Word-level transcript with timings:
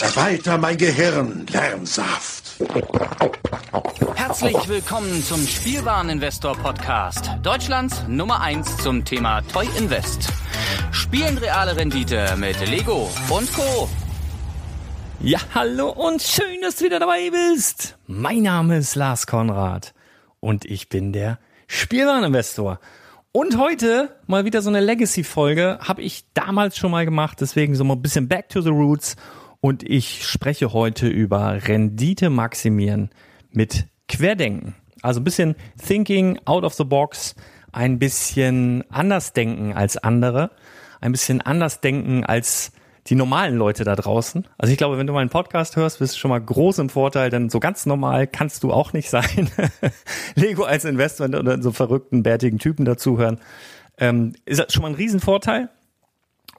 Erweiter 0.00 0.58
mein 0.58 0.76
Gehirn, 0.76 1.46
Lernsaft. 1.50 2.56
Herzlich 4.14 4.68
willkommen 4.68 5.22
zum 5.22 5.46
Spielwareninvestor 5.46 6.56
Podcast. 6.56 7.30
Deutschlands 7.42 8.04
Nummer 8.06 8.40
1 8.42 8.78
zum 8.78 9.04
Thema 9.04 9.40
Toy 9.52 9.66
Invest. 9.78 10.28
Spielen 10.90 11.38
reale 11.38 11.76
Rendite 11.76 12.36
mit 12.36 12.60
Lego 12.68 13.10
und 13.30 13.52
Co. 13.54 13.88
Ja, 15.20 15.38
hallo 15.54 15.90
und 15.90 16.20
schön, 16.20 16.60
dass 16.60 16.76
du 16.76 16.84
wieder 16.84 16.98
dabei 16.98 17.30
bist. 17.30 17.96
Mein 18.06 18.42
Name 18.42 18.76
ist 18.76 18.94
Lars 18.96 19.26
Konrad 19.26 19.94
und 20.40 20.66
ich 20.66 20.88
bin 20.90 21.12
der 21.12 21.38
Spielwareninvestor. 21.68 22.80
Und 23.32 23.58
heute 23.58 24.16
mal 24.26 24.44
wieder 24.44 24.62
so 24.62 24.70
eine 24.70 24.80
Legacy-Folge, 24.80 25.78
habe 25.82 26.02
ich 26.02 26.24
damals 26.32 26.76
schon 26.78 26.90
mal 26.90 27.04
gemacht, 27.04 27.38
deswegen 27.40 27.74
so 27.74 27.84
mal 27.84 27.94
ein 27.94 28.02
bisschen 28.02 28.28
back 28.28 28.48
to 28.48 28.60
the 28.60 28.70
roots. 28.70 29.16
Und 29.66 29.82
ich 29.82 30.24
spreche 30.24 30.72
heute 30.72 31.08
über 31.08 31.66
Rendite 31.66 32.30
maximieren 32.30 33.10
mit 33.50 33.88
Querdenken. 34.08 34.76
Also 35.02 35.18
ein 35.18 35.24
bisschen 35.24 35.56
Thinking 35.84 36.38
out 36.44 36.62
of 36.62 36.74
the 36.74 36.84
box, 36.84 37.34
ein 37.72 37.98
bisschen 37.98 38.84
anders 38.92 39.32
denken 39.32 39.72
als 39.72 39.96
andere, 39.96 40.52
ein 41.00 41.10
bisschen 41.10 41.40
anders 41.40 41.80
denken 41.80 42.24
als 42.24 42.70
die 43.08 43.16
normalen 43.16 43.56
Leute 43.56 43.82
da 43.82 43.96
draußen. 43.96 44.46
Also 44.56 44.70
ich 44.70 44.78
glaube, 44.78 44.98
wenn 44.98 45.08
du 45.08 45.12
meinen 45.12 45.30
Podcast 45.30 45.74
hörst, 45.74 45.98
bist 45.98 46.14
du 46.14 46.18
schon 46.20 46.28
mal 46.28 46.40
groß 46.40 46.78
im 46.78 46.88
Vorteil, 46.88 47.30
denn 47.30 47.50
so 47.50 47.58
ganz 47.58 47.86
normal 47.86 48.28
kannst 48.28 48.62
du 48.62 48.72
auch 48.72 48.92
nicht 48.92 49.10
sein. 49.10 49.50
Lego 50.36 50.62
als 50.62 50.84
Investment 50.84 51.34
oder 51.34 51.60
so 51.60 51.72
verrückten, 51.72 52.22
bärtigen 52.22 52.60
Typen 52.60 52.84
dazuhören. 52.84 53.40
Ähm, 53.98 54.34
ist 54.44 54.72
schon 54.72 54.82
mal 54.82 54.90
ein 54.90 54.94
Riesenvorteil. 54.94 55.70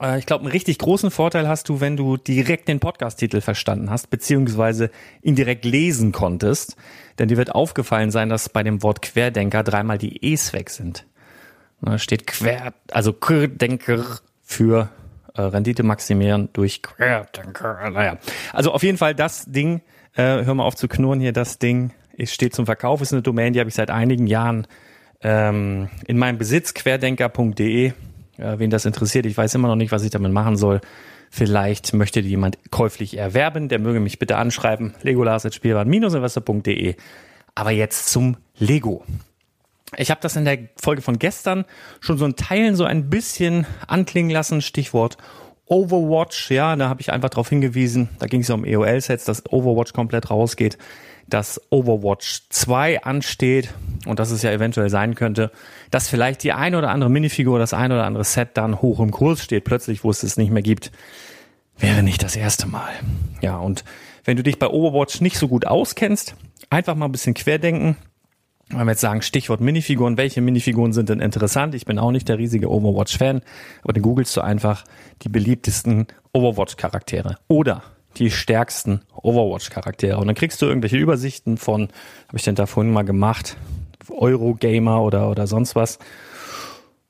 Äh, 0.00 0.18
ich 0.18 0.26
glaube, 0.26 0.42
einen 0.42 0.52
richtig 0.52 0.78
großen 0.78 1.10
Vorteil 1.10 1.48
hast 1.48 1.68
du, 1.68 1.80
wenn 1.80 1.96
du 1.96 2.16
direkt 2.16 2.68
den 2.68 2.80
Podcast-Titel 2.80 3.40
verstanden 3.40 3.90
hast, 3.90 4.10
beziehungsweise 4.10 4.90
ihn 5.22 5.34
direkt 5.34 5.64
lesen 5.64 6.12
konntest. 6.12 6.76
Denn 7.18 7.28
dir 7.28 7.36
wird 7.36 7.54
aufgefallen 7.54 8.10
sein, 8.10 8.28
dass 8.28 8.48
bei 8.48 8.62
dem 8.62 8.82
Wort 8.82 9.02
Querdenker 9.02 9.62
dreimal 9.62 9.98
die 9.98 10.24
E's 10.24 10.52
weg 10.52 10.70
sind. 10.70 11.06
Da 11.80 11.98
steht 11.98 12.26
Quer, 12.26 12.74
also 12.90 13.12
Querdenker 13.12 14.18
für 14.42 14.88
äh, 15.34 15.42
Rendite 15.42 15.82
maximieren 15.82 16.48
durch 16.52 16.82
Querdenker. 16.82 17.90
Naja, 17.90 18.18
also 18.52 18.72
auf 18.72 18.82
jeden 18.82 18.98
Fall 18.98 19.14
das 19.14 19.46
Ding, 19.46 19.82
äh, 20.14 20.44
hör 20.44 20.54
mal 20.54 20.64
auf 20.64 20.74
zu 20.74 20.88
knurren 20.88 21.20
hier, 21.20 21.32
das 21.32 21.58
Ding 21.58 21.92
ist, 22.16 22.34
steht 22.34 22.54
zum 22.54 22.66
Verkauf, 22.66 23.00
ist 23.00 23.12
eine 23.12 23.22
Domain, 23.22 23.52
die 23.52 23.60
habe 23.60 23.68
ich 23.68 23.76
seit 23.76 23.90
einigen 23.90 24.26
Jahren 24.26 24.66
ähm, 25.20 25.88
in 26.06 26.18
meinem 26.18 26.38
Besitz, 26.38 26.74
querdenker.de 26.74 27.92
äh, 28.38 28.58
wen 28.58 28.70
das 28.70 28.86
interessiert. 28.86 29.26
Ich 29.26 29.36
weiß 29.36 29.54
immer 29.54 29.68
noch 29.68 29.76
nicht, 29.76 29.92
was 29.92 30.02
ich 30.04 30.10
damit 30.10 30.32
machen 30.32 30.56
soll. 30.56 30.80
Vielleicht 31.30 31.92
möchte 31.92 32.20
jemand 32.20 32.58
käuflich 32.70 33.18
erwerben, 33.18 33.68
der 33.68 33.78
möge 33.78 34.00
mich 34.00 34.18
bitte 34.18 34.36
anschreiben. 34.36 34.94
legolas.spielwaren-investor.de. 35.02 36.94
Aber 37.54 37.70
jetzt 37.70 38.08
zum 38.08 38.38
Lego. 38.58 39.04
Ich 39.96 40.10
habe 40.10 40.20
das 40.22 40.36
in 40.36 40.44
der 40.44 40.58
Folge 40.76 41.02
von 41.02 41.18
gestern 41.18 41.64
schon 42.00 42.18
so 42.18 42.24
in 42.24 42.36
Teilen 42.36 42.76
so 42.76 42.84
ein 42.84 43.10
bisschen 43.10 43.66
anklingen 43.86 44.30
lassen, 44.30 44.62
Stichwort 44.62 45.18
Overwatch, 45.68 46.50
ja, 46.50 46.74
da 46.76 46.88
habe 46.88 47.00
ich 47.00 47.12
einfach 47.12 47.28
darauf 47.28 47.48
hingewiesen, 47.50 48.08
da 48.18 48.26
ging 48.26 48.40
es 48.40 48.48
ja 48.48 48.54
um 48.54 48.64
EOL-Sets, 48.64 49.24
dass 49.24 49.44
Overwatch 49.52 49.92
komplett 49.92 50.30
rausgeht, 50.30 50.78
dass 51.28 51.60
Overwatch 51.70 52.44
2 52.48 53.02
ansteht 53.02 53.74
und 54.06 54.18
dass 54.18 54.30
es 54.30 54.42
ja 54.42 54.50
eventuell 54.50 54.90
sein 54.90 55.14
könnte, 55.14 55.50
dass 55.90 56.08
vielleicht 56.08 56.42
die 56.42 56.52
eine 56.52 56.78
oder 56.78 56.90
andere 56.90 57.10
Minifigur, 57.10 57.58
das 57.58 57.74
eine 57.74 57.94
oder 57.94 58.04
andere 58.04 58.24
Set 58.24 58.50
dann 58.54 58.80
hoch 58.80 59.00
im 59.00 59.10
Kurs 59.10 59.42
steht, 59.42 59.64
plötzlich, 59.64 60.04
wo 60.04 60.10
es 60.10 60.22
es 60.22 60.36
nicht 60.36 60.50
mehr 60.50 60.62
gibt. 60.62 60.92
Wäre 61.78 62.02
nicht 62.02 62.22
das 62.22 62.36
erste 62.36 62.66
Mal. 62.66 62.90
Ja, 63.40 63.56
und 63.58 63.84
wenn 64.24 64.36
du 64.36 64.42
dich 64.42 64.58
bei 64.58 64.68
Overwatch 64.68 65.20
nicht 65.20 65.38
so 65.38 65.48
gut 65.48 65.66
auskennst, 65.66 66.34
einfach 66.70 66.94
mal 66.94 67.06
ein 67.06 67.12
bisschen 67.12 67.34
querdenken. 67.34 67.96
Wenn 68.68 68.84
wir 68.84 68.90
jetzt 68.90 69.00
sagen, 69.00 69.22
Stichwort 69.22 69.62
Minifiguren, 69.62 70.18
welche 70.18 70.42
Minifiguren 70.42 70.92
sind 70.92 71.08
denn 71.08 71.20
interessant? 71.20 71.74
Ich 71.74 71.86
bin 71.86 71.98
auch 71.98 72.10
nicht 72.10 72.28
der 72.28 72.36
riesige 72.36 72.70
Overwatch-Fan, 72.70 73.40
aber 73.82 73.92
dann 73.94 74.02
googelst 74.02 74.36
du 74.36 74.42
einfach 74.42 74.84
die 75.22 75.30
beliebtesten 75.30 76.06
Overwatch-Charaktere 76.34 77.36
oder 77.48 77.82
die 78.18 78.30
stärksten 78.30 79.00
Overwatch-Charaktere. 79.14 80.18
Und 80.18 80.26
dann 80.26 80.34
kriegst 80.34 80.60
du 80.60 80.66
irgendwelche 80.66 80.98
Übersichten 80.98 81.56
von, 81.56 81.88
habe 82.26 82.36
ich 82.36 82.42
denn 82.42 82.56
da 82.56 82.66
vorhin 82.66 82.92
mal 82.92 83.04
gemacht, 83.04 83.56
Eurogamer 84.10 85.02
oder, 85.02 85.30
oder 85.30 85.46
sonst 85.46 85.74
was, 85.74 85.98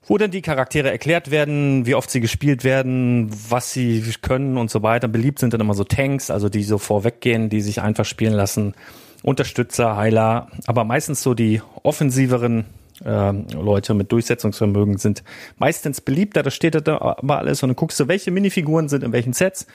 wo 0.07 0.17
dann 0.19 0.31
die 0.31 0.43
Charaktere 0.43 0.91
erklärt 0.91 1.31
werden, 1.31 1.87
wie 1.87 1.95
oft 1.95 2.11
sie 2.11 2.21
gespielt 2.21 2.65
werden, 2.65 3.31
was 3.49 3.73
sie 3.73 4.03
können 4.23 4.57
und 4.57 4.71
so 4.71 4.83
weiter. 4.83 5.09
Beliebt 5.09 5.39
sind 5.39 5.53
dann 5.53 5.61
immer 5.61 5.75
so 5.75 5.85
Tanks, 5.85 6.31
also 6.31 6.49
die 6.49 6.63
so 6.63 6.79
vorweggehen, 6.79 7.51
die 7.51 7.61
sich 7.61 7.83
einfach 7.83 8.05
spielen 8.05 8.33
lassen 8.33 8.75
Unterstützer, 9.23 9.97
Heiler, 9.97 10.49
aber 10.67 10.85
meistens 10.85 11.23
so 11.23 11.35
die 11.35 11.61
offensiveren 11.83 12.67
äh, 13.05 13.33
Leute 13.55 13.95
mit 13.95 14.13
Durchsetzungsvermögen 14.13 14.99
sind 14.99 15.25
meistens 15.59 16.01
beliebter. 16.01 16.43
Das 16.43 16.55
steht 16.55 16.75
da 16.87 16.99
aber 16.99 17.39
alles 17.39 17.63
und 17.63 17.71
dann 17.71 17.77
guckst 17.77 17.99
du, 18.01 18.09
welche 18.09 18.31
Minifiguren 18.31 18.89
sind 18.89 19.05
in 19.05 19.13
welchen 19.13 19.33
Sets. 19.33 19.67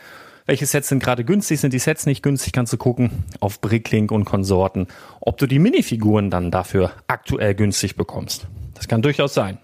Welche 0.46 0.66
Sets 0.66 0.90
sind 0.90 1.02
gerade 1.02 1.24
günstig, 1.24 1.60
sind 1.60 1.74
die 1.74 1.80
Sets 1.80 2.06
nicht 2.06 2.22
günstig, 2.22 2.52
kannst 2.52 2.74
du 2.74 2.78
gucken 2.78 3.24
auf 3.40 3.62
Bricklink 3.62 4.12
und 4.12 4.26
Konsorten, 4.26 4.88
ob 5.22 5.38
du 5.38 5.48
die 5.48 5.60
Minifiguren 5.60 6.30
dann 6.30 6.52
dafür 6.52 6.92
aktuell 7.08 7.56
günstig 7.56 7.96
bekommst. 7.96 8.48
Das 8.74 8.88
kann 8.88 9.02
durchaus 9.02 9.34
sein. 9.34 9.58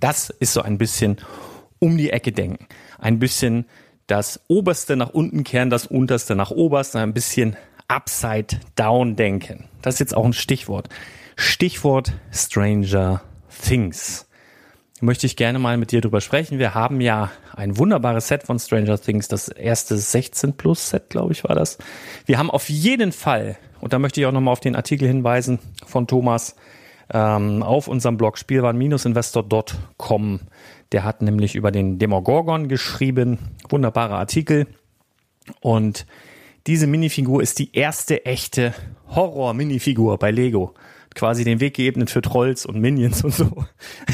Das 0.00 0.30
ist 0.30 0.52
so 0.52 0.62
ein 0.62 0.78
bisschen 0.78 1.16
um 1.78 1.96
die 1.96 2.10
Ecke 2.10 2.32
denken. 2.32 2.66
Ein 2.98 3.18
bisschen 3.18 3.64
das 4.06 4.40
Oberste 4.48 4.96
nach 4.96 5.10
unten 5.10 5.44
kehren, 5.44 5.70
das 5.70 5.86
Unterste 5.86 6.34
nach 6.34 6.50
Oberst, 6.50 6.96
ein 6.96 7.14
bisschen 7.14 7.56
Upside 7.88 8.60
Down 8.74 9.16
denken. 9.16 9.64
Das 9.80 9.94
ist 9.94 10.00
jetzt 10.00 10.16
auch 10.16 10.24
ein 10.24 10.34
Stichwort. 10.34 10.88
Stichwort 11.36 12.12
Stranger 12.30 13.22
Things. 13.62 14.27
Möchte 15.00 15.26
ich 15.26 15.36
gerne 15.36 15.60
mal 15.60 15.76
mit 15.76 15.92
dir 15.92 16.00
drüber 16.00 16.20
sprechen. 16.20 16.58
Wir 16.58 16.74
haben 16.74 17.00
ja 17.00 17.30
ein 17.54 17.78
wunderbares 17.78 18.26
Set 18.28 18.42
von 18.42 18.58
Stranger 18.58 19.00
Things, 19.00 19.28
das 19.28 19.48
erste 19.48 19.96
16 19.96 20.56
Plus 20.56 20.90
Set, 20.90 21.08
glaube 21.08 21.32
ich, 21.32 21.44
war 21.44 21.54
das. 21.54 21.78
Wir 22.26 22.38
haben 22.38 22.50
auf 22.50 22.68
jeden 22.68 23.12
Fall, 23.12 23.56
und 23.80 23.92
da 23.92 24.00
möchte 24.00 24.20
ich 24.20 24.26
auch 24.26 24.32
nochmal 24.32 24.52
auf 24.52 24.60
den 24.60 24.74
Artikel 24.74 25.06
hinweisen 25.06 25.60
von 25.86 26.08
Thomas, 26.08 26.56
ähm, 27.12 27.62
auf 27.62 27.86
unserem 27.86 28.16
Blog 28.16 28.38
spielwaren-investor.com. 28.38 30.40
Der 30.92 31.04
hat 31.04 31.20
nämlich 31.22 31.54
über 31.54 31.70
den 31.70 31.98
Demogorgon 31.98 32.68
geschrieben. 32.68 33.38
Wunderbarer 33.68 34.18
Artikel. 34.18 34.66
Und 35.60 36.06
diese 36.66 36.86
Minifigur 36.86 37.42
ist 37.42 37.58
die 37.58 37.74
erste 37.74 38.24
echte 38.26 38.74
Horror-Minifigur 39.08 40.18
bei 40.18 40.30
Lego. 40.30 40.74
Quasi 41.18 41.42
den 41.42 41.58
Weg 41.58 41.74
geebnet 41.74 42.10
für 42.10 42.22
Trolls 42.22 42.64
und 42.64 42.80
Minions 42.80 43.24
und 43.24 43.34
so. 43.34 43.64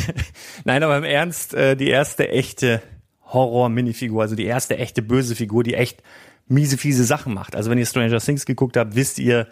Nein, 0.65 0.83
aber 0.83 0.97
im 0.97 1.05
Ernst, 1.05 1.53
äh, 1.53 1.77
die 1.77 1.91
erste 1.91 2.31
echte 2.31 2.81
Horror-Minifigur, 3.27 4.23
also 4.23 4.35
die 4.35 4.47
erste 4.47 4.79
echte 4.79 5.03
böse 5.03 5.37
Figur, 5.37 5.65
die 5.65 5.75
echt 5.75 6.03
miese, 6.49 6.79
fiese 6.79 7.05
Sachen 7.05 7.35
macht. 7.35 7.56
Also 7.56 7.71
wenn 7.71 7.77
ihr 7.77 7.85
Stranger 7.85 8.21
Things 8.21 8.47
geguckt 8.47 8.79
habt, 8.79 8.97
wisst 8.97 9.19
ihr, 9.19 9.49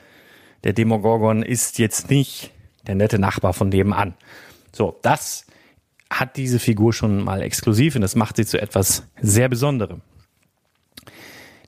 der 0.64 0.72
Demogorgon 0.72 1.42
ist 1.42 1.78
jetzt 1.78 2.08
nicht 2.08 2.52
der 2.86 2.94
nette 2.94 3.18
Nachbar 3.18 3.52
von 3.52 3.68
nebenan. 3.68 4.14
So, 4.72 4.98
das 5.02 5.44
hat 6.08 6.38
diese 6.38 6.58
Figur 6.58 6.94
schon 6.94 7.22
mal 7.22 7.42
exklusiv 7.42 7.96
und 7.96 8.00
das 8.00 8.16
macht 8.16 8.36
sie 8.36 8.46
zu 8.46 8.58
etwas 8.58 9.04
sehr 9.20 9.50
Besonderem. 9.50 10.00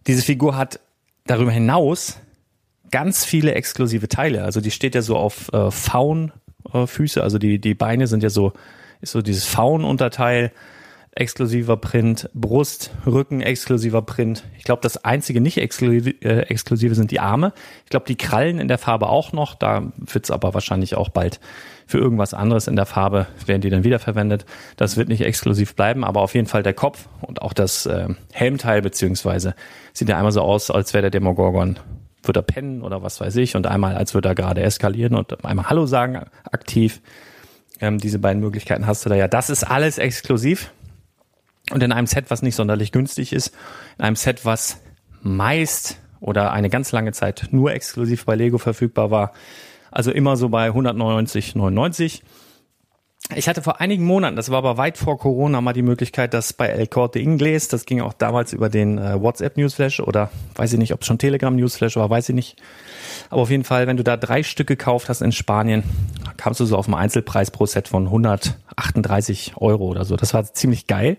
Diese 0.06 0.22
Figur 0.22 0.56
hat 0.56 0.80
darüber 1.26 1.50
hinaus 1.50 2.18
ganz 2.94 3.24
viele 3.24 3.56
exklusive 3.56 4.06
Teile. 4.06 4.44
Also 4.44 4.60
die 4.60 4.70
steht 4.70 4.94
ja 4.94 5.02
so 5.02 5.16
auf 5.16 5.52
äh, 5.52 5.72
Faunfüße, 5.72 7.20
also 7.20 7.38
die, 7.38 7.60
die 7.60 7.74
Beine 7.74 8.06
sind 8.06 8.22
ja 8.22 8.30
so, 8.30 8.52
ist 9.00 9.10
so 9.10 9.20
dieses 9.20 9.46
Faun-Unterteil, 9.46 10.52
exklusiver 11.10 11.76
Print, 11.76 12.30
Brust, 12.34 12.92
Rücken, 13.04 13.40
exklusiver 13.40 14.00
Print. 14.02 14.44
Ich 14.58 14.62
glaube, 14.62 14.80
das 14.82 15.04
einzige 15.04 15.40
nicht 15.40 15.58
exklusive, 15.58 16.10
äh, 16.22 16.42
exklusive 16.42 16.94
sind 16.94 17.10
die 17.10 17.18
Arme. 17.18 17.52
Ich 17.82 17.90
glaube, 17.90 18.06
die 18.06 18.14
Krallen 18.14 18.60
in 18.60 18.68
der 18.68 18.78
Farbe 18.78 19.08
auch 19.08 19.32
noch. 19.32 19.56
Da 19.56 19.92
wird's 19.96 20.30
aber 20.30 20.54
wahrscheinlich 20.54 20.94
auch 20.94 21.08
bald 21.08 21.40
für 21.86 21.98
irgendwas 21.98 22.32
anderes 22.32 22.68
in 22.68 22.76
der 22.76 22.86
Farbe 22.86 23.26
werden 23.44 23.60
die 23.60 23.70
dann 23.70 23.82
wiederverwendet. 23.82 24.46
Das 24.76 24.96
wird 24.96 25.08
nicht 25.08 25.22
exklusiv 25.22 25.74
bleiben, 25.74 26.04
aber 26.04 26.20
auf 26.20 26.36
jeden 26.36 26.46
Fall 26.46 26.62
der 26.62 26.74
Kopf 26.74 27.08
und 27.22 27.42
auch 27.42 27.54
das 27.54 27.86
äh, 27.86 28.06
Helmteil 28.32 28.82
beziehungsweise 28.82 29.56
sieht 29.92 30.08
ja 30.08 30.16
einmal 30.16 30.32
so 30.32 30.42
aus, 30.42 30.70
als 30.70 30.94
wäre 30.94 31.02
der 31.02 31.10
Demogorgon 31.10 31.80
wird 32.26 32.36
er 32.36 32.42
pennen 32.42 32.82
oder 32.82 33.02
was 33.02 33.20
weiß 33.20 33.36
ich 33.36 33.56
und 33.56 33.66
einmal 33.66 33.96
als 33.96 34.14
würde 34.14 34.28
er 34.28 34.34
gerade 34.34 34.62
eskalieren 34.62 35.14
und 35.14 35.44
einmal 35.44 35.68
Hallo 35.68 35.86
sagen 35.86 36.24
aktiv. 36.50 37.00
Ähm, 37.80 37.98
diese 37.98 38.18
beiden 38.18 38.40
Möglichkeiten 38.40 38.86
hast 38.86 39.04
du 39.04 39.08
da 39.08 39.16
ja. 39.16 39.28
Das 39.28 39.50
ist 39.50 39.64
alles 39.64 39.98
exklusiv. 39.98 40.70
Und 41.70 41.82
in 41.82 41.92
einem 41.92 42.06
Set, 42.06 42.26
was 42.30 42.42
nicht 42.42 42.54
sonderlich 42.56 42.92
günstig 42.92 43.32
ist, 43.32 43.54
in 43.98 44.04
einem 44.04 44.16
Set, 44.16 44.44
was 44.44 44.80
meist 45.22 45.98
oder 46.20 46.52
eine 46.52 46.68
ganz 46.68 46.92
lange 46.92 47.12
Zeit 47.12 47.48
nur 47.50 47.72
exklusiv 47.72 48.26
bei 48.26 48.34
Lego 48.34 48.58
verfügbar 48.58 49.10
war, 49.10 49.32
also 49.90 50.10
immer 50.10 50.36
so 50.36 50.48
bei 50.48 50.68
199,99. 50.68 52.22
Ich 53.34 53.48
hatte 53.48 53.62
vor 53.62 53.80
einigen 53.80 54.04
Monaten, 54.04 54.36
das 54.36 54.50
war 54.50 54.58
aber 54.58 54.76
weit 54.76 54.98
vor 54.98 55.18
Corona, 55.18 55.62
mal 55.62 55.72
die 55.72 55.80
Möglichkeit, 55.80 56.34
dass 56.34 56.52
bei 56.52 56.68
El 56.68 56.86
Corte 56.86 57.18
Inglés, 57.18 57.70
das 57.70 57.86
ging 57.86 58.02
auch 58.02 58.12
damals 58.12 58.52
über 58.52 58.68
den 58.68 58.98
äh, 58.98 59.20
WhatsApp 59.20 59.56
Newsflash 59.56 60.00
oder 60.00 60.30
weiß 60.56 60.74
ich 60.74 60.78
nicht, 60.78 60.92
ob 60.92 61.00
es 61.00 61.06
schon 61.06 61.16
Telegram 61.16 61.56
Newsflash 61.56 61.96
war, 61.96 62.10
weiß 62.10 62.28
ich 62.28 62.34
nicht. 62.34 62.62
Aber 63.30 63.40
auf 63.40 63.50
jeden 63.50 63.64
Fall, 63.64 63.86
wenn 63.86 63.96
du 63.96 64.04
da 64.04 64.18
drei 64.18 64.42
Stück 64.42 64.66
gekauft 64.66 65.08
hast 65.08 65.22
in 65.22 65.32
Spanien, 65.32 65.84
kamst 66.36 66.60
du 66.60 66.66
so 66.66 66.76
auf 66.76 66.86
einen 66.86 66.96
Einzelpreis 66.96 67.50
pro 67.50 67.64
Set 67.64 67.88
von 67.88 68.04
138 68.04 69.54
Euro 69.56 69.86
oder 69.86 70.04
so. 70.04 70.16
Das 70.16 70.34
war 70.34 70.44
ziemlich 70.44 70.86
geil. 70.86 71.16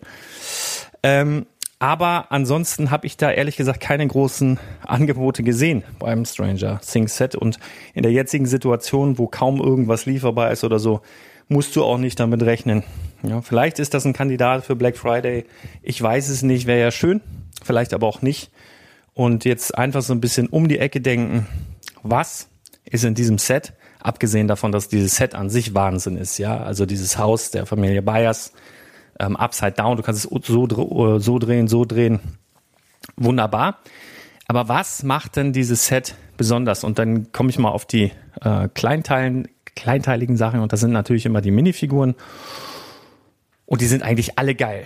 Ähm, 1.01 1.47
aber 1.79 2.31
ansonsten 2.31 2.91
habe 2.91 3.07
ich 3.07 3.17
da 3.17 3.31
ehrlich 3.31 3.57
gesagt 3.57 3.79
keine 3.79 4.07
großen 4.07 4.59
Angebote 4.85 5.41
gesehen 5.41 5.83
beim 5.97 6.23
Stranger 6.23 6.79
Things 6.81 7.17
Set. 7.17 7.35
Und 7.35 7.59
in 7.95 8.03
der 8.03 8.11
jetzigen 8.11 8.45
Situation, 8.45 9.17
wo 9.17 9.27
kaum 9.27 9.59
irgendwas 9.59 10.05
lieferbar 10.05 10.51
ist 10.51 10.63
oder 10.63 10.77
so, 10.77 11.01
musst 11.47 11.75
du 11.75 11.83
auch 11.83 11.97
nicht 11.97 12.19
damit 12.19 12.41
rechnen. 12.43 12.83
Ja, 13.23 13.41
vielleicht 13.41 13.79
ist 13.79 13.93
das 13.93 14.05
ein 14.05 14.13
Kandidat 14.13 14.65
für 14.65 14.75
Black 14.75 14.97
Friday. 14.97 15.45
Ich 15.81 16.01
weiß 16.01 16.29
es 16.29 16.41
nicht, 16.43 16.67
wäre 16.67 16.79
ja 16.79 16.91
schön. 16.91 17.21
Vielleicht 17.63 17.93
aber 17.93 18.07
auch 18.07 18.21
nicht. 18.21 18.51
Und 19.13 19.45
jetzt 19.45 19.77
einfach 19.77 20.01
so 20.01 20.13
ein 20.13 20.21
bisschen 20.21 20.47
um 20.47 20.67
die 20.67 20.79
Ecke 20.79 21.01
denken. 21.01 21.47
Was 22.03 22.49
ist 22.83 23.03
in 23.03 23.15
diesem 23.15 23.37
Set? 23.37 23.73
Abgesehen 23.99 24.47
davon, 24.47 24.71
dass 24.71 24.89
dieses 24.89 25.15
Set 25.15 25.33
an 25.33 25.49
sich 25.49 25.73
Wahnsinn 25.73 26.17
ist, 26.17 26.37
ja. 26.37 26.57
Also 26.61 26.85
dieses 26.85 27.17
Haus 27.17 27.49
der 27.49 27.65
Familie 27.65 28.03
Bayers, 28.03 28.51
ähm, 29.19 29.35
Upside 29.35 29.71
Down, 29.71 29.97
du 29.97 30.03
kannst 30.03 30.25
es 30.25 30.45
so, 30.45 30.67
äh, 30.67 31.19
so 31.19 31.39
drehen, 31.39 31.67
so 31.67 31.85
drehen. 31.85 32.19
Wunderbar. 33.15 33.79
Aber 34.47 34.67
was 34.67 35.01
macht 35.01 35.37
denn 35.37 35.53
dieses 35.53 35.87
Set 35.87 36.15
besonders? 36.37 36.83
Und 36.83 36.99
dann 36.99 37.31
komme 37.31 37.49
ich 37.49 37.57
mal 37.57 37.69
auf 37.69 37.85
die 37.85 38.11
äh, 38.41 38.67
Kleinteilen, 38.73 39.47
kleinteiligen 39.75 40.37
Sachen 40.37 40.59
und 40.59 40.73
das 40.73 40.79
sind 40.79 40.91
natürlich 40.91 41.25
immer 41.25 41.41
die 41.41 41.51
Minifiguren. 41.51 42.15
Und 43.65 43.81
die 43.81 43.87
sind 43.87 44.03
eigentlich 44.03 44.37
alle 44.37 44.53
geil. 44.53 44.85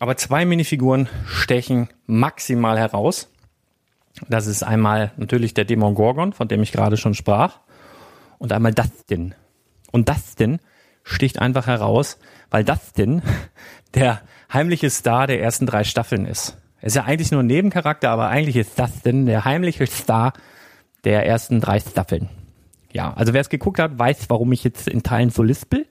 Aber 0.00 0.16
zwei 0.16 0.44
Minifiguren 0.44 1.08
stechen 1.26 1.88
maximal 2.06 2.78
heraus. 2.78 3.28
Das 4.28 4.46
ist 4.46 4.62
einmal 4.62 5.12
natürlich 5.16 5.54
der 5.54 5.64
Dämon 5.64 5.94
Gorgon, 5.94 6.32
von 6.32 6.48
dem 6.48 6.62
ich 6.62 6.72
gerade 6.72 6.96
schon 6.96 7.14
sprach 7.14 7.60
und 8.38 8.52
einmal 8.52 8.74
Dustin. 8.74 9.34
Und 9.92 10.08
Dustin 10.08 10.58
sticht 11.04 11.38
einfach 11.38 11.66
heraus, 11.66 12.18
weil 12.50 12.64
Dustin 12.64 13.22
der 13.94 14.20
heimliche 14.52 14.90
Star 14.90 15.26
der 15.26 15.40
ersten 15.40 15.66
drei 15.66 15.84
Staffeln 15.84 16.26
ist. 16.26 16.56
Er 16.80 16.86
ist 16.88 16.96
ja 16.96 17.04
eigentlich 17.04 17.30
nur 17.30 17.42
ein 17.42 17.46
Nebencharakter, 17.46 18.10
aber 18.10 18.28
eigentlich 18.28 18.56
ist 18.56 18.78
Dustin 18.78 19.26
der 19.26 19.44
heimliche 19.44 19.86
Star 19.86 20.32
der 21.04 21.26
ersten 21.26 21.60
drei 21.60 21.80
Staffeln. 21.80 22.28
Ja, 22.96 23.12
also 23.12 23.34
wer 23.34 23.42
es 23.42 23.50
geguckt 23.50 23.78
hat, 23.78 23.98
weiß, 23.98 24.30
warum 24.30 24.52
ich 24.52 24.64
jetzt 24.64 24.88
in 24.88 25.02
Teilen 25.02 25.28
so 25.28 25.42
lispel. 25.42 25.86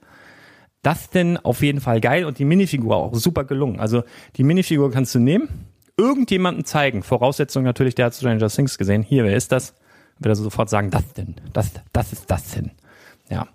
Dustin 0.82 1.36
auf 1.36 1.62
jeden 1.62 1.80
Fall 1.80 2.00
geil 2.00 2.24
und 2.24 2.40
die 2.40 2.44
Minifigur 2.44 2.96
auch 2.96 3.14
super 3.14 3.44
gelungen. 3.44 3.78
Also 3.78 4.02
die 4.34 4.42
Minifigur 4.42 4.90
kannst 4.90 5.14
du 5.14 5.20
nehmen, 5.20 5.48
irgendjemanden 5.96 6.64
zeigen. 6.64 7.04
Voraussetzung 7.04 7.62
natürlich, 7.62 7.94
der 7.94 8.06
hat 8.06 8.14
Stranger 8.16 8.48
Things 8.48 8.76
gesehen. 8.76 9.04
Hier, 9.04 9.22
wer 9.22 9.36
ist 9.36 9.52
das? 9.52 9.74
wird 10.18 10.32
er 10.32 10.34
sofort 10.34 10.68
sagen, 10.68 10.90
das 10.90 11.12
denn, 11.12 11.36
das, 11.52 11.70
das 11.92 12.12
ist 12.12 12.28
das 12.28 12.50
denn. 12.50 12.72
Ja. 13.30 13.46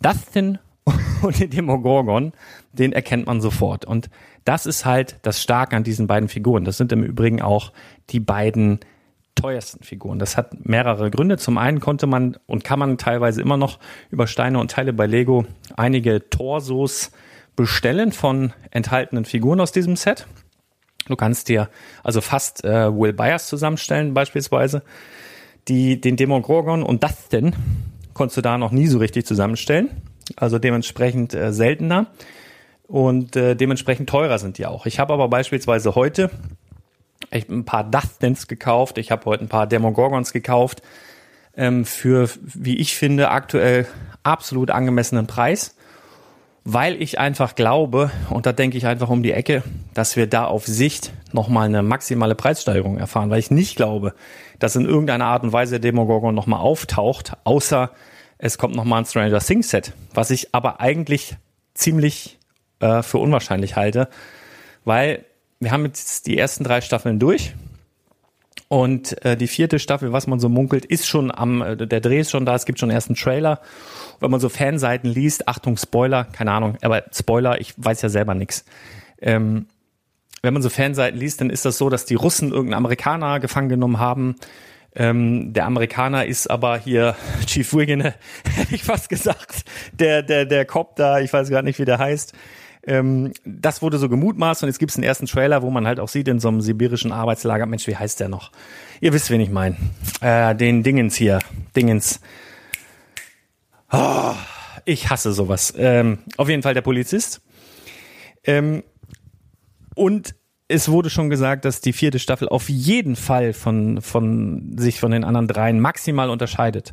Dustin 0.00 0.58
und 1.22 1.40
den 1.40 1.48
Demogorgon, 1.48 2.32
den 2.72 2.92
erkennt 2.92 3.24
man 3.24 3.40
sofort. 3.40 3.86
Und 3.86 4.10
das 4.44 4.66
ist 4.66 4.84
halt 4.84 5.18
das 5.22 5.40
Starke 5.40 5.76
an 5.76 5.84
diesen 5.84 6.08
beiden 6.08 6.28
Figuren. 6.28 6.64
Das 6.64 6.76
sind 6.76 6.92
im 6.92 7.04
Übrigen 7.04 7.40
auch 7.40 7.72
die 8.10 8.20
beiden 8.20 8.80
teuersten 9.34 9.84
Figuren. 9.84 10.18
Das 10.18 10.36
hat 10.36 10.66
mehrere 10.66 11.10
Gründe. 11.10 11.38
Zum 11.38 11.58
einen 11.58 11.80
konnte 11.80 12.06
man 12.06 12.36
und 12.46 12.64
kann 12.64 12.78
man 12.78 12.98
teilweise 12.98 13.40
immer 13.40 13.56
noch 13.56 13.78
über 14.10 14.26
Steine 14.26 14.58
und 14.58 14.70
Teile 14.70 14.92
bei 14.92 15.06
Lego 15.06 15.46
einige 15.76 16.28
Torsos 16.30 17.10
bestellen 17.56 18.12
von 18.12 18.52
enthaltenen 18.70 19.24
Figuren 19.24 19.60
aus 19.60 19.72
diesem 19.72 19.96
Set. 19.96 20.26
Du 21.06 21.16
kannst 21.16 21.48
dir 21.48 21.68
also 22.02 22.20
fast 22.20 22.64
äh, 22.64 22.88
Will 22.94 23.12
Byers 23.12 23.48
zusammenstellen 23.48 24.14
beispielsweise. 24.14 24.82
Die, 25.68 26.00
den 26.00 26.16
Demogorgon 26.16 26.82
und 26.82 27.02
Dustin 27.02 27.54
konntest 28.14 28.36
du 28.36 28.40
da 28.42 28.58
noch 28.58 28.70
nie 28.70 28.86
so 28.86 28.98
richtig 28.98 29.26
zusammenstellen. 29.26 29.90
Also 30.36 30.58
dementsprechend 30.58 31.34
äh, 31.34 31.52
seltener 31.52 32.06
und 32.86 33.36
äh, 33.36 33.56
dementsprechend 33.56 34.08
teurer 34.08 34.38
sind 34.38 34.58
die 34.58 34.66
auch. 34.66 34.86
Ich 34.86 34.98
habe 34.98 35.12
aber 35.12 35.28
beispielsweise 35.28 35.94
heute 35.94 36.30
ich 37.38 37.48
ein 37.48 37.64
paar 37.64 37.84
Dustins 37.84 38.46
gekauft. 38.46 38.98
Ich 38.98 39.10
habe 39.10 39.24
heute 39.26 39.44
ein 39.44 39.48
paar 39.48 39.66
Demogorgons 39.66 40.32
gekauft. 40.32 40.82
Ähm, 41.56 41.84
für, 41.84 42.30
wie 42.42 42.78
ich 42.78 42.96
finde, 42.96 43.30
aktuell 43.30 43.86
absolut 44.22 44.70
angemessenen 44.70 45.26
Preis, 45.26 45.76
weil 46.64 47.00
ich 47.02 47.18
einfach 47.18 47.54
glaube, 47.54 48.10
und 48.30 48.46
da 48.46 48.52
denke 48.52 48.78
ich 48.78 48.86
einfach 48.86 49.10
um 49.10 49.22
die 49.22 49.32
Ecke, 49.32 49.62
dass 49.94 50.16
wir 50.16 50.26
da 50.26 50.46
auf 50.46 50.66
Sicht 50.66 51.12
nochmal 51.32 51.66
eine 51.66 51.82
maximale 51.82 52.34
Preissteigerung 52.34 52.98
erfahren, 52.98 53.30
weil 53.30 53.40
ich 53.40 53.50
nicht 53.50 53.76
glaube, 53.76 54.14
dass 54.58 54.76
in 54.76 54.86
irgendeiner 54.86 55.26
Art 55.26 55.42
und 55.42 55.52
Weise 55.52 55.80
Demogorgon 55.80 56.34
nochmal 56.34 56.60
auftaucht, 56.60 57.32
außer 57.44 57.90
es 58.38 58.58
kommt 58.58 58.74
nochmal 58.74 59.02
ein 59.02 59.06
Stranger 59.06 59.40
Things 59.40 59.70
Set, 59.70 59.92
was 60.14 60.30
ich 60.30 60.54
aber 60.54 60.80
eigentlich 60.80 61.36
ziemlich 61.74 62.38
äh, 62.80 63.02
für 63.02 63.18
unwahrscheinlich 63.18 63.76
halte, 63.76 64.08
weil 64.84 65.24
wir 65.62 65.70
haben 65.70 65.84
jetzt 65.84 66.26
die 66.26 66.36
ersten 66.36 66.64
drei 66.64 66.80
Staffeln 66.80 67.18
durch. 67.18 67.54
Und 68.68 69.22
äh, 69.24 69.36
die 69.36 69.48
vierte 69.48 69.78
Staffel, 69.78 70.12
was 70.12 70.26
man 70.26 70.40
so 70.40 70.48
munkelt, 70.48 70.86
ist 70.86 71.06
schon 71.06 71.30
am, 71.30 71.60
äh, 71.60 71.76
der 71.76 72.00
Dreh 72.00 72.20
ist 72.20 72.30
schon 72.30 72.46
da, 72.46 72.54
es 72.54 72.64
gibt 72.64 72.78
schon 72.78 72.90
ersten 72.90 73.14
Trailer. 73.14 73.60
Wenn 74.18 74.30
man 74.30 74.40
so 74.40 74.48
Fanseiten 74.48 75.10
liest, 75.10 75.46
Achtung, 75.46 75.76
Spoiler, 75.76 76.24
keine 76.24 76.52
Ahnung, 76.52 76.78
aber 76.80 77.04
Spoiler, 77.12 77.60
ich 77.60 77.74
weiß 77.76 78.00
ja 78.02 78.08
selber 78.08 78.34
nix. 78.34 78.64
Ähm, 79.20 79.66
wenn 80.42 80.54
man 80.54 80.62
so 80.62 80.70
Fanseiten 80.70 81.20
liest, 81.20 81.40
dann 81.40 81.50
ist 81.50 81.64
das 81.64 81.78
so, 81.78 81.90
dass 81.90 82.06
die 82.06 82.14
Russen 82.14 82.50
irgendeinen 82.50 82.78
Amerikaner 82.78 83.40
gefangen 83.40 83.68
genommen 83.68 83.98
haben. 83.98 84.36
Ähm, 84.94 85.52
der 85.52 85.66
Amerikaner 85.66 86.24
ist 86.24 86.50
aber 86.50 86.78
hier 86.78 87.14
Chief 87.46 87.72
Wiggin, 87.74 88.00
hätte 88.54 88.74
ich 88.74 88.84
fast 88.84 89.10
gesagt. 89.10 89.64
Der, 89.92 90.22
der, 90.22 90.46
der 90.46 90.64
Cop 90.64 90.96
da, 90.96 91.20
ich 91.20 91.32
weiß 91.32 91.50
gar 91.50 91.62
nicht, 91.62 91.78
wie 91.78 91.84
der 91.84 91.98
heißt. 91.98 92.32
Ähm, 92.84 93.32
das 93.44 93.80
wurde 93.82 93.98
so 93.98 94.08
gemutmaßt 94.08 94.62
und 94.62 94.68
jetzt 94.68 94.78
gibt 94.78 94.90
es 94.90 94.96
einen 94.96 95.04
ersten 95.04 95.26
Trailer, 95.26 95.62
wo 95.62 95.70
man 95.70 95.86
halt 95.86 96.00
auch 96.00 96.08
sieht 96.08 96.28
in 96.28 96.40
so 96.40 96.48
einem 96.48 96.60
sibirischen 96.60 97.12
Arbeitslager, 97.12 97.66
Mensch, 97.66 97.86
wie 97.86 97.96
heißt 97.96 98.18
der 98.20 98.28
noch? 98.28 98.50
Ihr 99.00 99.12
wisst, 99.12 99.30
wen 99.30 99.40
ich 99.40 99.50
meine. 99.50 99.76
Äh, 100.20 100.54
den 100.54 100.82
Dingens 100.82 101.14
hier. 101.14 101.38
Dingens. 101.76 102.20
Oh, 103.92 104.34
ich 104.84 105.10
hasse 105.10 105.32
sowas. 105.32 105.72
Ähm, 105.76 106.18
auf 106.36 106.48
jeden 106.48 106.62
Fall 106.62 106.74
der 106.74 106.82
Polizist. 106.82 107.40
Ähm, 108.44 108.82
und 109.94 110.34
es 110.68 110.88
wurde 110.88 111.10
schon 111.10 111.30
gesagt, 111.30 111.64
dass 111.64 111.82
die 111.82 111.92
vierte 111.92 112.18
Staffel 112.18 112.48
auf 112.48 112.68
jeden 112.68 113.14
Fall 113.14 113.52
von, 113.52 114.00
von 114.00 114.76
sich 114.78 114.98
von 114.98 115.10
den 115.10 115.22
anderen 115.22 115.46
dreien 115.46 115.78
maximal 115.78 116.30
unterscheidet. 116.30 116.92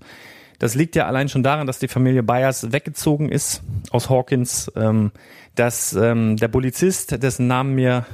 Das 0.59 0.75
liegt 0.75 0.95
ja 0.95 1.07
allein 1.07 1.29
schon 1.29 1.41
daran, 1.41 1.67
dass 1.67 1.79
die 1.79 1.87
Familie 1.87 2.21
Byers 2.21 2.71
weggezogen 2.73 3.29
ist 3.29 3.61
aus 3.91 4.09
Hawkins, 4.09 4.69
ähm, 4.75 5.11
dass 5.55 5.93
ähm, 5.93 6.35
der 6.35 6.49
Polizist, 6.49 7.23
dessen 7.23 7.47
Namen 7.47 7.75
mir, 7.75 8.05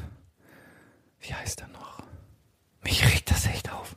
wie 1.20 1.34
heißt 1.34 1.62
er 1.62 1.68
noch? 1.70 2.04
Mich 2.84 3.04
regt 3.04 3.32
das 3.32 3.48
echt 3.48 3.72
auf. 3.74 3.96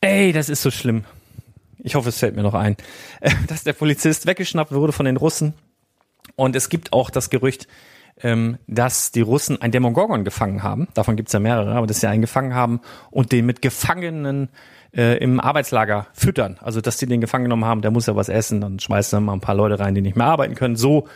Ey, 0.00 0.32
das 0.32 0.48
ist 0.48 0.62
so 0.62 0.72
schlimm. 0.72 1.04
Ich 1.78 1.94
hoffe, 1.94 2.08
es 2.08 2.18
fällt 2.18 2.34
mir 2.34 2.42
noch 2.42 2.54
ein, 2.54 2.76
dass 3.46 3.62
der 3.62 3.72
Polizist 3.72 4.26
weggeschnappt 4.26 4.72
wurde 4.72 4.92
von 4.92 5.06
den 5.06 5.16
Russen. 5.16 5.54
Und 6.34 6.56
es 6.56 6.68
gibt 6.68 6.92
auch 6.92 7.10
das 7.10 7.30
Gerücht, 7.30 7.68
ähm, 8.22 8.58
dass 8.66 9.12
die 9.12 9.20
Russen 9.20 9.60
ein 9.60 9.72
Demogorgon 9.72 10.24
gefangen 10.24 10.62
haben. 10.62 10.88
Davon 10.94 11.16
gibt 11.16 11.28
es 11.28 11.32
ja 11.32 11.40
mehrere, 11.40 11.74
aber 11.74 11.86
dass 11.86 12.00
sie 12.00 12.06
einen 12.06 12.22
gefangen 12.22 12.54
haben 12.54 12.80
und 13.10 13.32
den 13.32 13.46
mit 13.46 13.62
Gefangenen 13.62 14.48
äh, 14.96 15.18
im 15.18 15.40
Arbeitslager 15.40 16.06
füttern. 16.12 16.58
Also, 16.60 16.80
dass 16.80 16.96
die 16.96 17.06
den 17.06 17.20
gefangen 17.20 17.44
genommen 17.44 17.64
haben, 17.64 17.82
der 17.82 17.90
muss 17.90 18.06
ja 18.06 18.16
was 18.16 18.28
essen, 18.28 18.60
dann 18.60 18.78
schmeißen 18.78 19.16
dann 19.16 19.24
mal 19.24 19.34
ein 19.34 19.40
paar 19.40 19.54
Leute 19.54 19.78
rein, 19.78 19.94
die 19.94 20.00
nicht 20.00 20.16
mehr 20.16 20.26
arbeiten 20.26 20.54
können. 20.54 20.76
So 20.76 21.06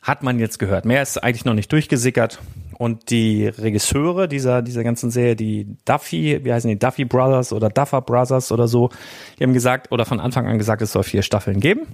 hat 0.00 0.22
man 0.22 0.38
jetzt 0.38 0.58
gehört. 0.58 0.84
Mehr 0.84 1.02
ist 1.02 1.22
eigentlich 1.22 1.44
noch 1.44 1.54
nicht 1.54 1.72
durchgesickert. 1.72 2.38
Und 2.78 3.10
die 3.10 3.48
Regisseure 3.48 4.28
dieser, 4.28 4.62
dieser 4.62 4.84
ganzen 4.84 5.10
Serie, 5.10 5.34
die 5.34 5.76
Duffy, 5.84 6.44
wie 6.44 6.52
heißen 6.52 6.70
die, 6.70 6.78
Duffy 6.78 7.04
Brothers 7.04 7.52
oder 7.52 7.70
Duffer 7.70 8.00
Brothers 8.00 8.52
oder 8.52 8.68
so, 8.68 8.90
die 9.38 9.44
haben 9.44 9.52
gesagt, 9.52 9.90
oder 9.90 10.04
von 10.04 10.20
Anfang 10.20 10.46
an 10.46 10.58
gesagt, 10.58 10.80
es 10.82 10.92
soll 10.92 11.02
vier 11.02 11.22
Staffeln 11.22 11.58
geben. 11.58 11.88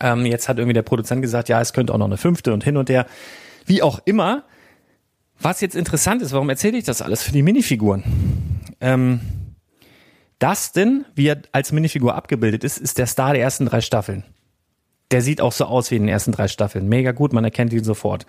Ähm, 0.00 0.26
jetzt 0.26 0.48
hat 0.48 0.58
irgendwie 0.58 0.74
der 0.74 0.82
Produzent 0.82 1.22
gesagt, 1.22 1.48
ja, 1.48 1.60
es 1.60 1.72
könnte 1.72 1.94
auch 1.94 1.98
noch 1.98 2.06
eine 2.06 2.16
fünfte 2.16 2.52
und 2.52 2.64
hin 2.64 2.76
und 2.76 2.90
her. 2.90 3.06
Wie 3.66 3.82
auch 3.82 4.00
immer. 4.04 4.44
Was 5.40 5.60
jetzt 5.60 5.76
interessant 5.76 6.20
ist, 6.20 6.32
warum 6.32 6.50
erzähle 6.50 6.78
ich 6.78 6.84
das 6.84 7.00
alles 7.00 7.22
für 7.22 7.32
die 7.32 7.42
Minifiguren? 7.42 8.02
Ähm, 8.80 9.20
Dustin, 10.40 11.04
wie 11.14 11.28
er 11.28 11.42
als 11.52 11.72
Minifigur 11.72 12.14
abgebildet 12.14 12.64
ist, 12.64 12.78
ist 12.78 12.98
der 12.98 13.06
Star 13.06 13.32
der 13.32 13.42
ersten 13.42 13.66
drei 13.66 13.80
Staffeln. 13.80 14.24
Der 15.10 15.22
sieht 15.22 15.40
auch 15.40 15.52
so 15.52 15.64
aus 15.64 15.90
wie 15.90 15.96
in 15.96 16.02
den 16.02 16.08
ersten 16.08 16.32
drei 16.32 16.48
Staffeln. 16.48 16.88
Mega 16.88 17.12
gut, 17.12 17.32
man 17.32 17.44
erkennt 17.44 17.72
ihn 17.72 17.84
sofort. 17.84 18.26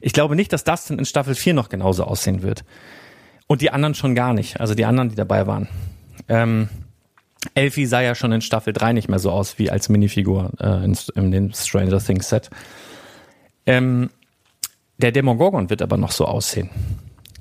Ich 0.00 0.12
glaube 0.12 0.34
nicht, 0.34 0.52
dass 0.52 0.64
Dustin 0.64 0.98
in 0.98 1.04
Staffel 1.04 1.34
4 1.34 1.54
noch 1.54 1.68
genauso 1.68 2.04
aussehen 2.04 2.42
wird. 2.42 2.64
Und 3.46 3.60
die 3.60 3.70
anderen 3.70 3.94
schon 3.94 4.14
gar 4.14 4.32
nicht. 4.32 4.60
Also 4.60 4.74
die 4.74 4.84
anderen, 4.84 5.10
die 5.10 5.14
dabei 5.14 5.46
waren. 5.46 5.68
Ähm, 6.28 6.68
Elfie 7.54 7.86
sah 7.86 8.00
ja 8.00 8.14
schon 8.14 8.32
in 8.32 8.40
Staffel 8.40 8.72
3 8.72 8.92
nicht 8.92 9.08
mehr 9.08 9.18
so 9.18 9.30
aus 9.30 9.58
wie 9.58 9.70
als 9.70 9.88
Minifigur 9.88 10.52
äh, 10.60 10.84
in, 10.84 10.96
in 11.14 11.30
dem 11.30 11.52
Stranger 11.52 11.98
Things 11.98 12.28
Set. 12.28 12.50
Ähm, 13.66 14.10
der 14.98 15.12
Demogorgon 15.12 15.70
wird 15.70 15.82
aber 15.82 15.96
noch 15.96 16.12
so 16.12 16.26
aussehen. 16.26 16.70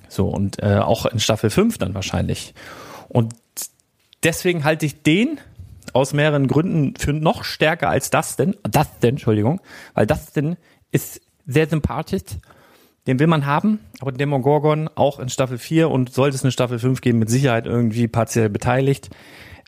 So, 0.10 0.27
und 0.27 0.62
äh, 0.62 0.79
auch 0.79 1.05
in 1.05 1.20
Staffel 1.20 1.50
5 1.50 1.77
dann 1.77 1.93
wahrscheinlich. 1.93 2.53
Und 3.08 3.34
deswegen 4.24 4.63
halte 4.63 4.86
ich 4.86 5.03
den 5.03 5.39
aus 5.93 6.13
mehreren 6.13 6.48
Gründen 6.48 6.96
für 6.98 7.13
noch 7.13 7.43
stärker 7.43 7.89
als 7.89 8.10
das 8.10 8.36
denn, 8.36 8.55
das 8.63 9.00
denn, 9.00 9.12
Entschuldigung, 9.12 9.62
weil 9.93 10.08
das 10.08 10.31
denn 10.34 10.58
ist 10.91 11.22
sehr 11.46 11.67
sympathisch. 11.67 12.24
Den 13.08 13.20
will 13.20 13.27
man 13.27 13.48
haben, 13.48 13.79
aber 14.00 14.12
Demogorgon 14.12 14.88
auch 14.93 15.20
in 15.20 15.29
Staffel 15.29 15.58
4 15.58 15.89
und 15.89 16.13
sollte 16.13 16.36
es 16.36 16.43
eine 16.43 16.51
Staffel 16.51 16.77
5 16.77 17.01
geben, 17.01 17.17
mit 17.17 17.29
Sicherheit 17.31 17.65
irgendwie 17.65 18.08
partiell 18.08 18.50
beteiligt. 18.50 19.10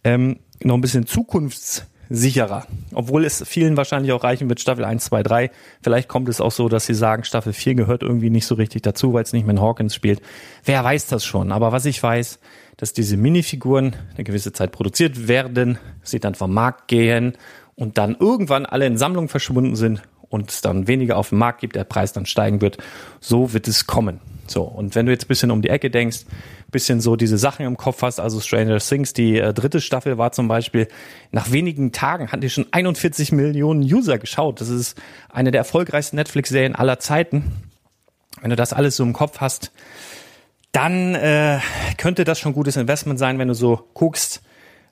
Ähm, 0.03 0.39
noch 0.63 0.75
ein 0.75 0.81
bisschen 0.81 1.05
zukunftssicherer. 1.05 2.67
Obwohl 2.93 3.25
es 3.25 3.43
vielen 3.47 3.77
wahrscheinlich 3.77 4.11
auch 4.11 4.23
reichen 4.23 4.49
wird, 4.49 4.59
Staffel 4.59 4.85
1, 4.85 5.05
2, 5.05 5.23
3. 5.23 5.51
Vielleicht 5.81 6.07
kommt 6.07 6.29
es 6.29 6.41
auch 6.41 6.51
so, 6.51 6.69
dass 6.69 6.85
sie 6.85 6.93
sagen, 6.93 7.23
Staffel 7.23 7.53
4 7.53 7.75
gehört 7.75 8.03
irgendwie 8.03 8.29
nicht 8.29 8.45
so 8.45 8.55
richtig 8.55 8.81
dazu, 8.83 9.13
weil 9.13 9.23
es 9.23 9.33
nicht 9.33 9.45
mehr 9.45 9.55
in 9.55 9.61
Hawkins 9.61 9.95
spielt. 9.95 10.21
Wer 10.63 10.83
weiß 10.83 11.07
das 11.07 11.25
schon? 11.25 11.51
Aber 11.51 11.71
was 11.71 11.85
ich 11.85 12.01
weiß, 12.01 12.39
dass 12.77 12.93
diese 12.93 13.17
Minifiguren 13.17 13.95
eine 14.15 14.23
gewisse 14.23 14.53
Zeit 14.53 14.71
produziert 14.71 15.27
werden, 15.27 15.77
sie 16.01 16.19
dann 16.19 16.35
vom 16.35 16.53
Markt 16.53 16.87
gehen 16.87 17.33
und 17.75 17.97
dann 17.97 18.15
irgendwann 18.19 18.65
alle 18.65 18.85
in 18.85 18.97
Sammlungen 18.97 19.29
verschwunden 19.29 19.75
sind 19.75 20.01
und 20.33 20.49
es 20.49 20.61
dann 20.61 20.87
weniger 20.87 21.17
auf 21.17 21.29
dem 21.29 21.37
Markt 21.37 21.61
gibt, 21.61 21.75
der 21.75 21.83
Preis 21.83 22.11
dann 22.11 22.25
steigen 22.25 22.59
wird. 22.61 22.77
So 23.19 23.53
wird 23.53 23.67
es 23.67 23.85
kommen. 23.85 24.19
So, 24.47 24.63
und 24.63 24.95
wenn 24.95 25.05
du 25.05 25.11
jetzt 25.11 25.25
ein 25.25 25.27
bisschen 25.27 25.51
um 25.51 25.61
die 25.61 25.69
Ecke 25.69 25.89
denkst, 25.89 26.25
bisschen 26.71 27.01
so 27.01 27.15
diese 27.15 27.37
Sachen 27.37 27.65
im 27.65 27.77
Kopf 27.77 28.01
hast, 28.01 28.19
also 28.19 28.41
Stranger 28.41 28.79
Things, 28.79 29.13
die 29.13 29.37
äh, 29.37 29.53
dritte 29.53 29.79
Staffel 29.79 30.17
war 30.17 30.31
zum 30.31 30.47
Beispiel, 30.47 30.87
nach 31.31 31.51
wenigen 31.51 31.91
Tagen 31.91 32.31
hat 32.31 32.41
die 32.41 32.49
schon 32.49 32.65
41 32.71 33.31
Millionen 33.31 33.83
User 33.83 34.17
geschaut. 34.17 34.59
Das 34.59 34.69
ist 34.69 34.99
eine 35.29 35.51
der 35.51 35.59
erfolgreichsten 35.59 36.15
Netflix-Serien 36.15 36.75
aller 36.75 36.99
Zeiten. 36.99 37.61
Wenn 38.41 38.49
du 38.49 38.55
das 38.55 38.73
alles 38.73 38.97
so 38.97 39.03
im 39.03 39.13
Kopf 39.13 39.39
hast, 39.39 39.71
dann 40.71 41.13
äh, 41.13 41.59
könnte 41.97 42.23
das 42.23 42.39
schon 42.39 42.53
gutes 42.53 42.75
Investment 42.75 43.19
sein, 43.19 43.37
wenn 43.37 43.47
du 43.47 43.53
so 43.53 43.87
guckst, 43.93 44.41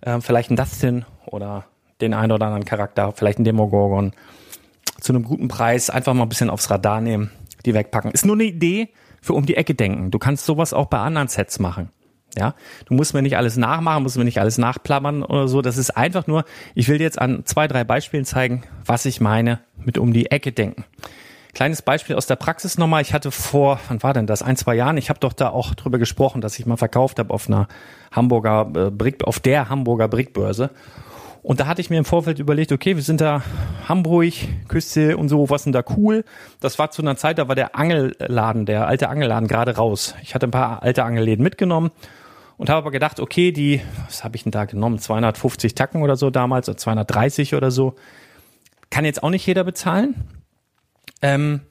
äh, 0.01 0.21
vielleicht 0.21 0.51
ein 0.51 0.55
Dustin 0.55 1.05
oder 1.25 1.65
den 1.99 2.13
einen 2.13 2.31
oder 2.31 2.45
anderen 2.45 2.65
Charakter, 2.65 3.11
vielleicht 3.11 3.39
ein 3.39 3.43
Demogorgon 3.43 4.13
zu 5.01 5.11
einem 5.11 5.23
guten 5.23 5.49
Preis 5.49 5.89
einfach 5.89 6.13
mal 6.13 6.23
ein 6.23 6.29
bisschen 6.29 6.49
aufs 6.49 6.69
Radar 6.69 7.01
nehmen, 7.01 7.31
die 7.65 7.73
wegpacken. 7.73 8.11
Ist 8.11 8.25
nur 8.25 8.35
eine 8.35 8.45
Idee 8.45 8.89
für 9.21 9.33
um 9.33 9.45
die 9.45 9.57
Ecke 9.57 9.75
denken. 9.75 10.11
Du 10.11 10.19
kannst 10.19 10.45
sowas 10.45 10.73
auch 10.73 10.85
bei 10.85 10.99
anderen 10.99 11.27
Sets 11.27 11.59
machen. 11.59 11.89
Ja, 12.37 12.55
du 12.85 12.93
musst 12.93 13.13
mir 13.13 13.21
nicht 13.21 13.35
alles 13.35 13.57
nachmachen, 13.57 14.03
musst 14.03 14.17
mir 14.17 14.23
nicht 14.23 14.39
alles 14.39 14.57
nachplappern 14.57 15.21
oder 15.23 15.49
so. 15.49 15.61
Das 15.61 15.75
ist 15.75 15.97
einfach 15.97 16.27
nur, 16.27 16.45
ich 16.75 16.87
will 16.87 16.97
dir 16.97 17.03
jetzt 17.03 17.19
an 17.19 17.45
zwei, 17.45 17.67
drei 17.67 17.83
Beispielen 17.83 18.23
zeigen, 18.23 18.63
was 18.85 19.05
ich 19.05 19.19
meine 19.19 19.59
mit 19.83 19.97
um 19.97 20.13
die 20.13 20.31
Ecke 20.31 20.53
denken. 20.53 20.85
Kleines 21.53 21.81
Beispiel 21.81 22.15
aus 22.15 22.27
der 22.27 22.37
Praxis 22.37 22.77
nochmal. 22.77 23.01
Ich 23.01 23.13
hatte 23.13 23.31
vor, 23.31 23.81
wann 23.89 24.01
war 24.01 24.13
denn 24.13 24.27
das? 24.27 24.41
Ein, 24.41 24.55
zwei 24.55 24.75
Jahren. 24.75 24.95
Ich 24.95 25.09
habe 25.09 25.19
doch 25.19 25.33
da 25.33 25.49
auch 25.49 25.75
drüber 25.75 25.99
gesprochen, 25.99 26.39
dass 26.39 26.57
ich 26.57 26.65
mal 26.65 26.77
verkauft 26.77 27.19
habe 27.19 27.33
auf 27.33 27.49
einer 27.49 27.67
Hamburger 28.13 28.71
äh, 28.73 28.89
Brick, 28.89 29.25
auf 29.25 29.41
der 29.41 29.67
Hamburger 29.67 30.07
Brickbörse. 30.07 30.69
Und 31.43 31.59
da 31.59 31.65
hatte 31.65 31.81
ich 31.81 31.89
mir 31.89 31.97
im 31.97 32.05
Vorfeld 32.05 32.37
überlegt, 32.37 32.71
okay, 32.71 32.95
wir 32.95 33.03
sind 33.03 33.19
da 33.19 33.41
Hamburg, 33.87 34.33
Küste 34.67 35.17
und 35.17 35.27
so, 35.27 35.49
was 35.49 35.63
sind 35.63 35.73
da 35.73 35.83
cool? 35.97 36.23
Das 36.59 36.77
war 36.77 36.91
zu 36.91 37.01
einer 37.01 37.17
Zeit, 37.17 37.39
da 37.39 37.47
war 37.47 37.55
der 37.55 37.75
Angelladen, 37.75 38.67
der 38.67 38.87
alte 38.87 39.09
Angelladen 39.09 39.47
gerade 39.47 39.75
raus. 39.75 40.13
Ich 40.21 40.35
hatte 40.35 40.47
ein 40.47 40.51
paar 40.51 40.83
alte 40.83 41.03
Angelläden 41.03 41.41
mitgenommen 41.41 41.89
und 42.57 42.69
habe 42.69 42.77
aber 42.77 42.91
gedacht, 42.91 43.19
okay, 43.19 43.51
die, 43.51 43.81
was 44.05 44.23
habe 44.23 44.35
ich 44.35 44.43
denn 44.43 44.51
da 44.51 44.65
genommen? 44.65 44.99
250 44.99 45.73
Tacken 45.73 46.03
oder 46.03 46.15
so 46.15 46.29
damals, 46.29 46.69
oder 46.69 46.77
230 46.77 47.55
oder 47.55 47.71
so. 47.71 47.95
Kann 48.91 49.03
jetzt 49.03 49.23
auch 49.23 49.31
nicht 49.31 49.47
jeder 49.47 49.63
bezahlen. 49.63 50.13
Ähm, 51.23 51.61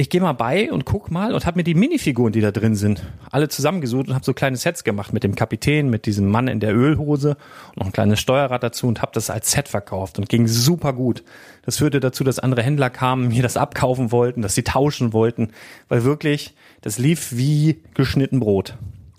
ich 0.00 0.10
gehe 0.10 0.20
mal 0.20 0.32
bei 0.32 0.70
und 0.70 0.84
guck 0.84 1.10
mal 1.10 1.34
und 1.34 1.44
habe 1.44 1.58
mir 1.58 1.64
die 1.64 1.74
Minifiguren, 1.74 2.32
die 2.32 2.40
da 2.40 2.52
drin 2.52 2.76
sind, 2.76 3.02
alle 3.32 3.48
zusammengesucht 3.48 4.06
und 4.06 4.14
habe 4.14 4.24
so 4.24 4.32
kleine 4.32 4.56
Sets 4.56 4.84
gemacht 4.84 5.12
mit 5.12 5.24
dem 5.24 5.34
Kapitän, 5.34 5.90
mit 5.90 6.06
diesem 6.06 6.30
Mann 6.30 6.46
in 6.46 6.60
der 6.60 6.72
Ölhose 6.72 7.36
und 7.70 7.78
noch 7.78 7.86
ein 7.86 7.92
kleines 7.92 8.20
Steuerrad 8.20 8.62
dazu 8.62 8.86
und 8.86 9.02
habe 9.02 9.10
das 9.12 9.28
als 9.28 9.50
Set 9.50 9.66
verkauft 9.68 10.20
und 10.20 10.28
ging 10.28 10.46
super 10.46 10.92
gut. 10.92 11.24
Das 11.64 11.78
führte 11.78 11.98
dazu, 11.98 12.22
dass 12.22 12.38
andere 12.38 12.62
Händler 12.62 12.90
kamen, 12.90 13.26
mir 13.26 13.42
das 13.42 13.56
abkaufen 13.56 14.12
wollten, 14.12 14.40
dass 14.40 14.54
sie 14.54 14.62
tauschen 14.62 15.12
wollten, 15.12 15.50
weil 15.88 16.04
wirklich, 16.04 16.54
das 16.80 16.98
lief 16.98 17.36
wie 17.36 17.82
geschnitten 17.94 18.38
Brot. 18.38 18.78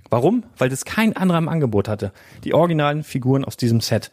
Warum? 0.09 0.45
Weil 0.57 0.69
das 0.69 0.85
kein 0.85 1.13
anderer 1.13 1.39
im 1.39 1.49
Angebot 1.49 1.89
hatte. 1.89 2.13
Die 2.45 2.53
originalen 2.53 3.03
Figuren 3.03 3.43
aus 3.43 3.57
diesem 3.57 3.81
Set. 3.81 4.11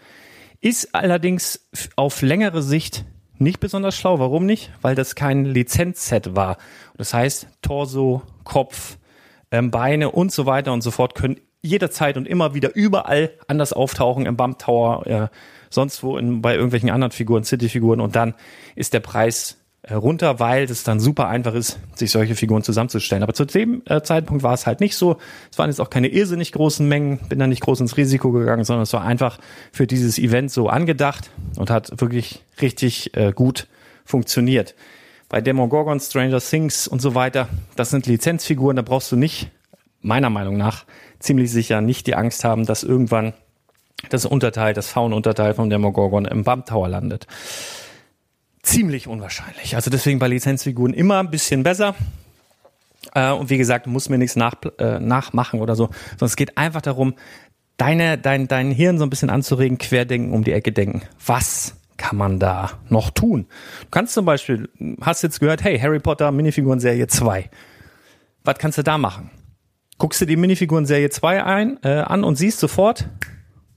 Ist 0.60 0.96
allerdings 0.96 1.68
auf 1.94 2.22
längere 2.22 2.60
Sicht 2.60 3.04
nicht 3.38 3.60
besonders 3.60 3.96
schlau. 3.96 4.18
Warum 4.18 4.46
nicht? 4.46 4.70
Weil 4.82 4.94
das 4.94 5.14
kein 5.14 5.44
Lizenzset 5.44 6.34
war. 6.34 6.56
Das 6.96 7.14
heißt, 7.14 7.48
Torso, 7.62 8.22
Kopf, 8.44 8.98
ähm, 9.50 9.70
Beine 9.70 10.10
und 10.10 10.32
so 10.32 10.46
weiter 10.46 10.72
und 10.72 10.82
so 10.82 10.90
fort 10.90 11.14
können 11.14 11.40
jederzeit 11.62 12.16
und 12.16 12.26
immer 12.26 12.54
wieder 12.54 12.74
überall 12.74 13.30
anders 13.48 13.72
auftauchen 13.72 14.26
im 14.26 14.36
Bump 14.36 14.58
Tower, 14.58 15.06
äh, 15.06 15.28
sonst 15.70 16.02
wo 16.02 16.16
in, 16.16 16.42
bei 16.42 16.54
irgendwelchen 16.54 16.90
anderen 16.90 17.12
Figuren, 17.12 17.44
City-Figuren 17.44 18.00
und 18.00 18.16
dann 18.16 18.34
ist 18.74 18.94
der 18.94 19.00
Preis 19.00 19.58
runter, 19.94 20.40
weil 20.40 20.64
es 20.64 20.82
dann 20.82 20.98
super 20.98 21.28
einfach 21.28 21.54
ist, 21.54 21.78
sich 21.94 22.10
solche 22.10 22.34
Figuren 22.34 22.62
zusammenzustellen. 22.62 23.22
Aber 23.22 23.34
zu 23.34 23.44
dem 23.44 23.82
äh, 23.86 24.02
Zeitpunkt 24.02 24.42
war 24.42 24.52
es 24.52 24.66
halt 24.66 24.80
nicht 24.80 24.96
so. 24.96 25.18
Es 25.50 25.58
waren 25.58 25.70
jetzt 25.70 25.80
auch 25.80 25.90
keine 25.90 26.08
irrsinnig 26.08 26.52
großen 26.52 26.86
Mengen, 26.86 27.18
bin 27.28 27.38
da 27.38 27.46
nicht 27.46 27.62
groß 27.62 27.80
ins 27.80 27.96
Risiko 27.96 28.32
gegangen, 28.32 28.64
sondern 28.64 28.82
es 28.82 28.92
war 28.92 29.02
einfach 29.02 29.38
für 29.72 29.86
dieses 29.86 30.18
Event 30.18 30.50
so 30.50 30.68
angedacht 30.68 31.30
und 31.56 31.70
hat 31.70 32.00
wirklich 32.00 32.42
richtig 32.60 33.16
äh, 33.16 33.32
gut 33.32 33.68
funktioniert. 34.04 34.74
Bei 35.28 35.40
Demogorgon, 35.40 36.00
Stranger 36.00 36.40
Things 36.40 36.88
und 36.88 37.00
so 37.00 37.14
weiter, 37.14 37.48
das 37.76 37.90
sind 37.90 38.06
Lizenzfiguren, 38.06 38.76
da 38.76 38.82
brauchst 38.82 39.10
du 39.10 39.16
nicht, 39.16 39.50
meiner 40.00 40.30
Meinung 40.30 40.56
nach, 40.56 40.84
ziemlich 41.18 41.50
sicher 41.50 41.80
nicht 41.80 42.06
die 42.06 42.14
Angst 42.14 42.44
haben, 42.44 42.64
dass 42.64 42.84
irgendwann 42.84 43.34
das 44.10 44.24
Unterteil, 44.26 44.74
das 44.74 44.88
Faununterteil 44.88 45.54
von 45.54 45.70
Demogorgon 45.70 46.26
im 46.26 46.44
Bump 46.44 46.66
Tower 46.66 46.88
landet 46.88 47.26
ziemlich 48.66 49.06
unwahrscheinlich. 49.06 49.74
Also 49.76 49.90
deswegen 49.90 50.18
bei 50.18 50.28
Lizenzfiguren 50.28 50.92
immer 50.92 51.20
ein 51.20 51.30
bisschen 51.30 51.62
besser. 51.62 51.94
Äh, 53.14 53.32
und 53.32 53.50
wie 53.50 53.58
gesagt, 53.58 53.86
muss 53.86 54.08
mir 54.08 54.18
nichts 54.18 54.36
nach, 54.36 54.54
äh, 54.78 54.98
nachmachen 54.98 55.60
oder 55.60 55.76
so, 55.76 55.86
sondern 56.10 56.26
es 56.26 56.36
geht 56.36 56.58
einfach 56.58 56.82
darum, 56.82 57.14
deine, 57.76 58.18
dein, 58.18 58.48
dein 58.48 58.70
Hirn 58.70 58.98
so 58.98 59.04
ein 59.04 59.10
bisschen 59.10 59.30
anzuregen, 59.30 59.78
querdenken, 59.78 60.32
um 60.32 60.44
die 60.44 60.52
Ecke 60.52 60.72
denken. 60.72 61.02
Was 61.24 61.76
kann 61.96 62.16
man 62.16 62.38
da 62.38 62.72
noch 62.88 63.10
tun? 63.10 63.46
Du 63.82 63.86
kannst 63.90 64.14
zum 64.14 64.26
Beispiel, 64.26 64.68
hast 65.00 65.22
jetzt 65.22 65.40
gehört, 65.40 65.62
hey, 65.62 65.78
Harry 65.78 66.00
Potter 66.00 66.30
Minifiguren 66.32 66.80
Serie 66.80 67.06
2. 67.06 67.48
Was 68.44 68.58
kannst 68.58 68.78
du 68.78 68.82
da 68.82 68.98
machen? 68.98 69.30
Guckst 69.98 70.20
du 70.20 70.26
die 70.26 70.36
Minifiguren 70.36 70.86
Serie 70.86 71.08
2 71.08 71.44
ein, 71.44 71.78
äh, 71.82 72.00
an 72.00 72.22
und 72.22 72.36
siehst 72.36 72.58
sofort, 72.58 73.08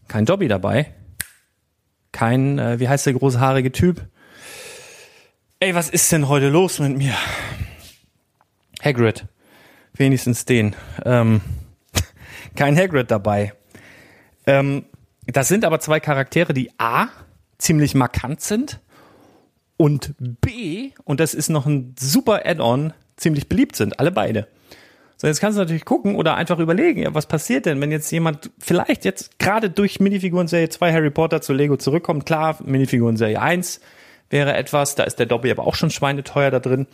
kein 0.08 0.26
Dobby 0.26 0.48
dabei. 0.48 0.94
Kein, 2.12 2.60
äh, 2.60 2.80
wie 2.80 2.90
heißt 2.90 3.06
der 3.06 3.14
große 3.14 3.40
haarige 3.40 3.72
Typ? 3.72 4.08
Ey, 5.62 5.76
was 5.76 5.90
ist 5.90 6.10
denn 6.14 6.30
heute 6.30 6.48
los 6.48 6.80
mit 6.80 6.98
mir? 6.98 7.14
Hagrid. 8.82 9.26
Wenigstens 9.92 10.46
den. 10.46 10.74
Ähm, 11.04 11.42
kein 12.56 12.78
Hagrid 12.78 13.12
dabei. 13.12 13.52
Ähm, 14.48 14.86
das 15.28 15.50
sind 15.50 15.66
aber 15.66 15.82
zwei 15.82 16.00
Charaktere, 16.00 16.54
die 16.54 16.72
A, 16.78 17.10
ziemlich 17.58 17.94
markant 17.94 18.40
sind 18.40 18.80
und 19.76 20.16
B, 20.18 20.92
und 21.04 21.20
das 21.20 21.34
ist 21.34 21.50
noch 21.50 21.66
ein 21.66 21.94
super 22.00 22.46
Add-on, 22.46 22.94
ziemlich 23.18 23.50
beliebt 23.50 23.76
sind. 23.76 24.00
Alle 24.00 24.14
beide. 24.14 24.48
So, 25.18 25.28
jetzt 25.28 25.42
kannst 25.42 25.58
du 25.58 25.62
natürlich 25.62 25.84
gucken 25.84 26.16
oder 26.16 26.36
einfach 26.36 26.60
überlegen, 26.60 27.02
ja, 27.02 27.14
was 27.14 27.28
passiert 27.28 27.66
denn, 27.66 27.82
wenn 27.82 27.92
jetzt 27.92 28.10
jemand 28.12 28.50
vielleicht 28.60 29.04
jetzt 29.04 29.40
gerade 29.40 29.70
durch 29.70 30.00
Minifiguren 30.00 30.48
Serie 30.48 30.70
2 30.70 30.94
Harry 30.94 31.12
Potter 31.12 31.42
zu 31.42 31.52
Lego 31.52 31.76
zurückkommt. 31.76 32.26
Klar, 32.26 32.60
Minifiguren 32.64 33.18
Serie 33.18 33.42
1 33.42 33.82
wäre 34.30 34.56
etwas. 34.56 34.96
Da 34.96 35.04
ist 35.04 35.20
der 35.20 35.26
Dobby 35.26 35.52
aber 35.52 35.66
auch 35.66 35.76
schon 35.76 35.90
schweineteuer 35.90 36.52
da 36.52 36.60
drin. 36.60 36.88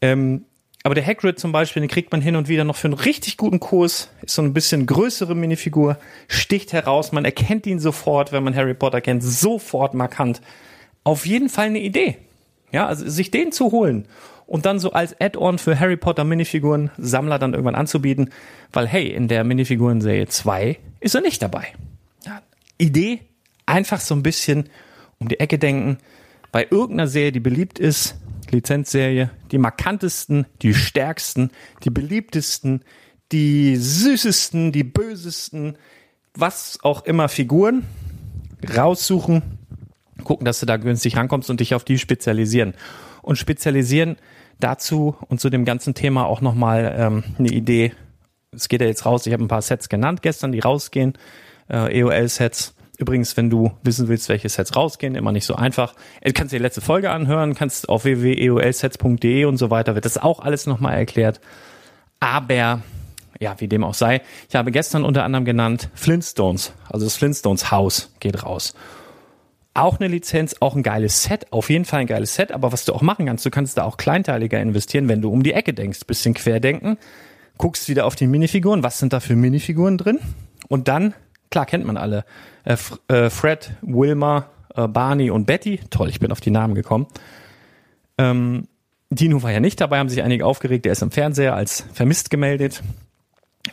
Ähm, 0.00 0.44
aber 0.84 0.94
der 0.96 1.06
Hagrid 1.06 1.38
zum 1.38 1.52
Beispiel, 1.52 1.80
den 1.80 1.88
kriegt 1.88 2.10
man 2.10 2.20
hin 2.20 2.34
und 2.34 2.48
wieder 2.48 2.64
noch 2.64 2.76
für 2.76 2.88
einen 2.88 2.94
richtig 2.94 3.36
guten 3.36 3.60
Kurs. 3.60 4.10
Ist 4.22 4.34
so 4.34 4.42
ein 4.42 4.52
bisschen 4.52 4.86
größere 4.86 5.34
Minifigur, 5.34 5.96
sticht 6.26 6.72
heraus. 6.72 7.12
Man 7.12 7.24
erkennt 7.24 7.66
ihn 7.66 7.78
sofort, 7.78 8.32
wenn 8.32 8.42
man 8.42 8.56
Harry 8.56 8.74
Potter 8.74 9.00
kennt, 9.00 9.22
sofort 9.22 9.94
markant. 9.94 10.40
Auf 11.04 11.24
jeden 11.24 11.48
Fall 11.48 11.66
eine 11.66 11.80
Idee. 11.80 12.18
Ja, 12.72 12.86
also 12.86 13.08
sich 13.08 13.30
den 13.30 13.52
zu 13.52 13.70
holen 13.70 14.08
und 14.46 14.66
dann 14.66 14.78
so 14.78 14.92
als 14.92 15.18
Add-on 15.20 15.58
für 15.58 15.78
Harry 15.78 15.96
Potter 15.96 16.24
Minifiguren 16.24 16.90
Sammler 16.98 17.38
dann 17.38 17.52
irgendwann 17.52 17.74
anzubieten, 17.74 18.30
weil 18.72 18.86
hey, 18.86 19.08
in 19.08 19.28
der 19.28 19.44
Minifiguren-Serie 19.44 20.26
2 20.26 20.78
ist 21.00 21.14
er 21.14 21.20
nicht 21.20 21.42
dabei. 21.42 21.68
Ja, 22.24 22.42
Idee, 22.78 23.20
einfach 23.66 24.00
so 24.00 24.14
ein 24.14 24.22
bisschen 24.22 24.68
um 25.18 25.28
die 25.28 25.38
Ecke 25.38 25.58
denken, 25.58 25.98
bei 26.52 26.66
irgendeiner 26.70 27.08
Serie, 27.08 27.32
die 27.32 27.40
beliebt 27.40 27.78
ist, 27.78 28.16
Lizenzserie, 28.50 29.30
die 29.50 29.58
markantesten, 29.58 30.46
die 30.60 30.74
stärksten, 30.74 31.50
die 31.84 31.90
beliebtesten, 31.90 32.84
die 33.32 33.76
süßesten, 33.76 34.72
die 34.72 34.84
bösesten, 34.84 35.78
was 36.34 36.78
auch 36.82 37.04
immer 37.04 37.28
Figuren 37.28 37.84
raussuchen, 38.76 39.58
gucken, 40.22 40.44
dass 40.44 40.60
du 40.60 40.66
da 40.66 40.76
günstig 40.76 41.16
rankommst 41.16 41.50
und 41.50 41.60
dich 41.60 41.74
auf 41.74 41.84
die 41.84 41.98
spezialisieren. 41.98 42.74
Und 43.22 43.36
spezialisieren 43.36 44.16
dazu 44.60 45.16
und 45.28 45.40
zu 45.40 45.48
dem 45.48 45.64
ganzen 45.64 45.94
Thema 45.94 46.26
auch 46.26 46.40
nochmal 46.40 46.94
ähm, 46.96 47.24
eine 47.38 47.48
Idee. 47.48 47.92
Es 48.52 48.68
geht 48.68 48.80
ja 48.80 48.86
jetzt 48.86 49.06
raus, 49.06 49.26
ich 49.26 49.32
habe 49.32 49.42
ein 49.42 49.48
paar 49.48 49.62
Sets 49.62 49.88
genannt 49.88 50.22
gestern, 50.22 50.52
die 50.52 50.60
rausgehen, 50.60 51.14
äh, 51.70 52.00
EOL-Sets. 52.00 52.74
Übrigens, 53.02 53.36
wenn 53.36 53.50
du 53.50 53.72
wissen 53.82 54.06
willst, 54.06 54.28
welche 54.28 54.48
Sets 54.48 54.76
rausgehen, 54.76 55.16
immer 55.16 55.32
nicht 55.32 55.44
so 55.44 55.56
einfach. 55.56 55.94
Du 56.22 56.32
kannst 56.32 56.52
dir 56.52 56.58
die 56.58 56.62
letzte 56.62 56.80
Folge 56.80 57.10
anhören, 57.10 57.56
kannst 57.56 57.88
auf 57.88 58.04
www.eolsets.de 58.04 59.44
und 59.44 59.56
so 59.56 59.70
weiter, 59.70 59.96
wird 59.96 60.04
das 60.04 60.18
auch 60.18 60.38
alles 60.38 60.68
nochmal 60.68 60.94
erklärt. 60.94 61.40
Aber, 62.20 62.80
ja, 63.40 63.56
wie 63.58 63.66
dem 63.66 63.82
auch 63.82 63.94
sei, 63.94 64.22
ich 64.48 64.54
habe 64.54 64.70
gestern 64.70 65.04
unter 65.04 65.24
anderem 65.24 65.44
genannt 65.44 65.88
Flintstones, 65.94 66.74
also 66.88 67.04
das 67.04 67.16
Flintstones 67.16 67.72
Haus 67.72 68.14
geht 68.20 68.44
raus. 68.44 68.72
Auch 69.74 69.98
eine 69.98 70.06
Lizenz, 70.06 70.54
auch 70.60 70.76
ein 70.76 70.84
geiles 70.84 71.24
Set, 71.24 71.52
auf 71.52 71.70
jeden 71.70 71.84
Fall 71.84 72.02
ein 72.02 72.06
geiles 72.06 72.36
Set, 72.36 72.52
aber 72.52 72.70
was 72.70 72.84
du 72.84 72.92
auch 72.92 73.02
machen 73.02 73.26
kannst, 73.26 73.44
du 73.44 73.50
kannst 73.50 73.78
da 73.78 73.82
auch 73.82 73.96
kleinteiliger 73.96 74.60
investieren, 74.60 75.08
wenn 75.08 75.20
du 75.20 75.32
um 75.32 75.42
die 75.42 75.54
Ecke 75.54 75.74
denkst, 75.74 76.04
bisschen 76.06 76.34
querdenken, 76.34 76.98
guckst 77.58 77.88
wieder 77.88 78.06
auf 78.06 78.14
die 78.14 78.28
Minifiguren, 78.28 78.84
was 78.84 79.00
sind 79.00 79.12
da 79.12 79.18
für 79.18 79.34
Minifiguren 79.34 79.98
drin 79.98 80.20
und 80.68 80.86
dann 80.86 81.14
klar 81.52 81.66
kennt 81.66 81.84
man 81.84 81.96
alle. 81.96 82.24
Äh, 82.64 82.76
äh, 83.06 83.30
Fred, 83.30 83.70
Wilma, 83.82 84.46
äh, 84.74 84.88
Barney 84.88 85.30
und 85.30 85.46
Betty. 85.46 85.78
Toll, 85.90 86.08
ich 86.08 86.18
bin 86.18 86.32
auf 86.32 86.40
die 86.40 86.50
Namen 86.50 86.74
gekommen. 86.74 87.06
Ähm, 88.18 88.66
Dino 89.10 89.42
war 89.42 89.52
ja 89.52 89.60
nicht 89.60 89.80
dabei, 89.80 89.98
haben 89.98 90.08
sich 90.08 90.22
einige 90.22 90.46
aufgeregt. 90.46 90.86
Er 90.86 90.92
ist 90.92 91.02
im 91.02 91.12
Fernseher 91.12 91.54
als 91.54 91.84
vermisst 91.92 92.30
gemeldet. 92.30 92.82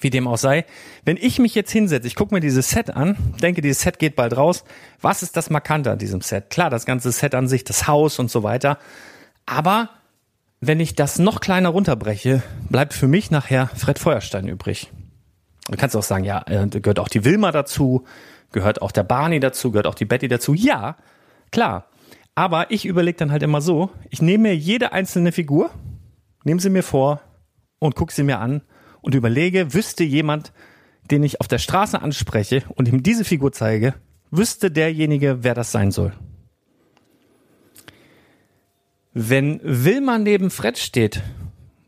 Wie 0.02 0.12
dem 0.12 0.28
auch 0.28 0.38
sei. 0.38 0.65
Wenn 1.04 1.18
ich 1.18 1.39
mich 1.39 1.56
jetzt 1.56 1.72
hinsetze, 1.72 2.06
ich 2.06 2.15
gucke 2.15 2.34
mir 2.34 2.42
dieses 2.42 2.70
Set 2.70 2.92
an, 2.92 3.18
denke, 3.42 3.62
dieses 3.62 3.82
Set 3.82 3.98
geht 3.98 4.15
bald 4.15 4.38
raus. 4.38 4.63
Was 5.02 5.24
ist 5.24 5.36
das 5.36 5.50
Markante 5.50 5.92
an 5.92 5.98
diesem 5.98 6.22
Set? 6.22 6.52
Klar, 6.52 6.70
das 6.70 6.86
ganze 6.86 7.12
Set 7.12 7.34
an 7.34 7.48
sich, 7.48 7.63
das 7.63 7.88
Haus 7.88 8.20
und 8.20 8.30
so 8.30 8.44
weiter. 8.44 8.78
Aber 9.48 9.89
wenn 10.62 10.80
ich 10.80 10.94
das 10.94 11.18
noch 11.18 11.39
kleiner 11.42 11.70
runterbreche, 11.70 12.44
bleibt 12.70 12.94
für 12.94 13.08
mich 13.08 13.32
nachher 13.32 13.68
Fred 13.76 13.98
Feuerstein 13.98 14.48
übrig. 14.48 14.92
Du 15.69 15.77
kannst 15.77 15.95
auch 15.95 16.03
sagen, 16.03 16.23
ja, 16.23 16.43
äh, 16.47 16.67
gehört 16.67 16.99
auch 16.99 17.10
die 17.10 17.23
Wilma 17.25 17.51
dazu, 17.51 18.05
gehört 18.51 18.82
auch 18.82 18.91
der 18.91 19.03
Barney 19.03 19.39
dazu, 19.39 19.71
gehört 19.71 19.88
auch 19.88 19.95
die 19.95 20.05
Betty 20.05 20.27
dazu. 20.27 20.53
Ja, 20.53 20.97
klar. 21.51 21.86
Aber 22.34 22.71
ich 22.71 22.86
überlege 22.86 23.17
dann 23.17 23.32
halt 23.32 23.43
immer 23.43 23.62
so, 23.62 23.91
ich 24.10 24.21
nehme 24.21 24.49
mir 24.49 24.55
jede 24.55 24.93
einzelne 24.93 25.32
Figur, 25.32 25.69
nehme 26.43 26.60
sie 26.60 26.69
mir 26.69 26.84
vor 26.84 27.21
und 27.79 27.95
gucke 27.95 28.13
sie 28.13 28.23
mir 28.23 28.39
an 28.39 28.62
und 29.01 29.13
überlege, 29.13 29.73
wüsste 29.73 30.03
jemand, 30.03 30.53
den 31.12 31.23
ich 31.23 31.41
auf 31.41 31.47
der 31.47 31.58
Straße 31.58 32.01
anspreche 32.01 32.63
und 32.75 32.88
ihm 32.88 33.03
diese 33.03 33.25
Figur 33.25 33.51
zeige, 33.51 33.93
wüsste 34.32 34.71
derjenige, 34.71 35.43
wer 35.43 35.53
das 35.53 35.71
sein 35.71 35.91
soll. 35.91 36.13
Wenn 39.13 39.60
Wilma 39.63 40.17
neben 40.17 40.49
Fred 40.49 40.77
steht, 40.77 41.21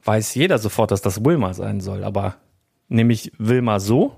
weiß 0.04 0.36
jeder 0.36 0.58
sofort, 0.58 0.92
dass 0.92 1.02
das 1.02 1.24
Wilma 1.24 1.54
sein 1.54 1.80
soll, 1.80 2.04
aber 2.04 2.36
nämlich 2.92 3.32
Wilma 3.38 3.80
so, 3.80 4.16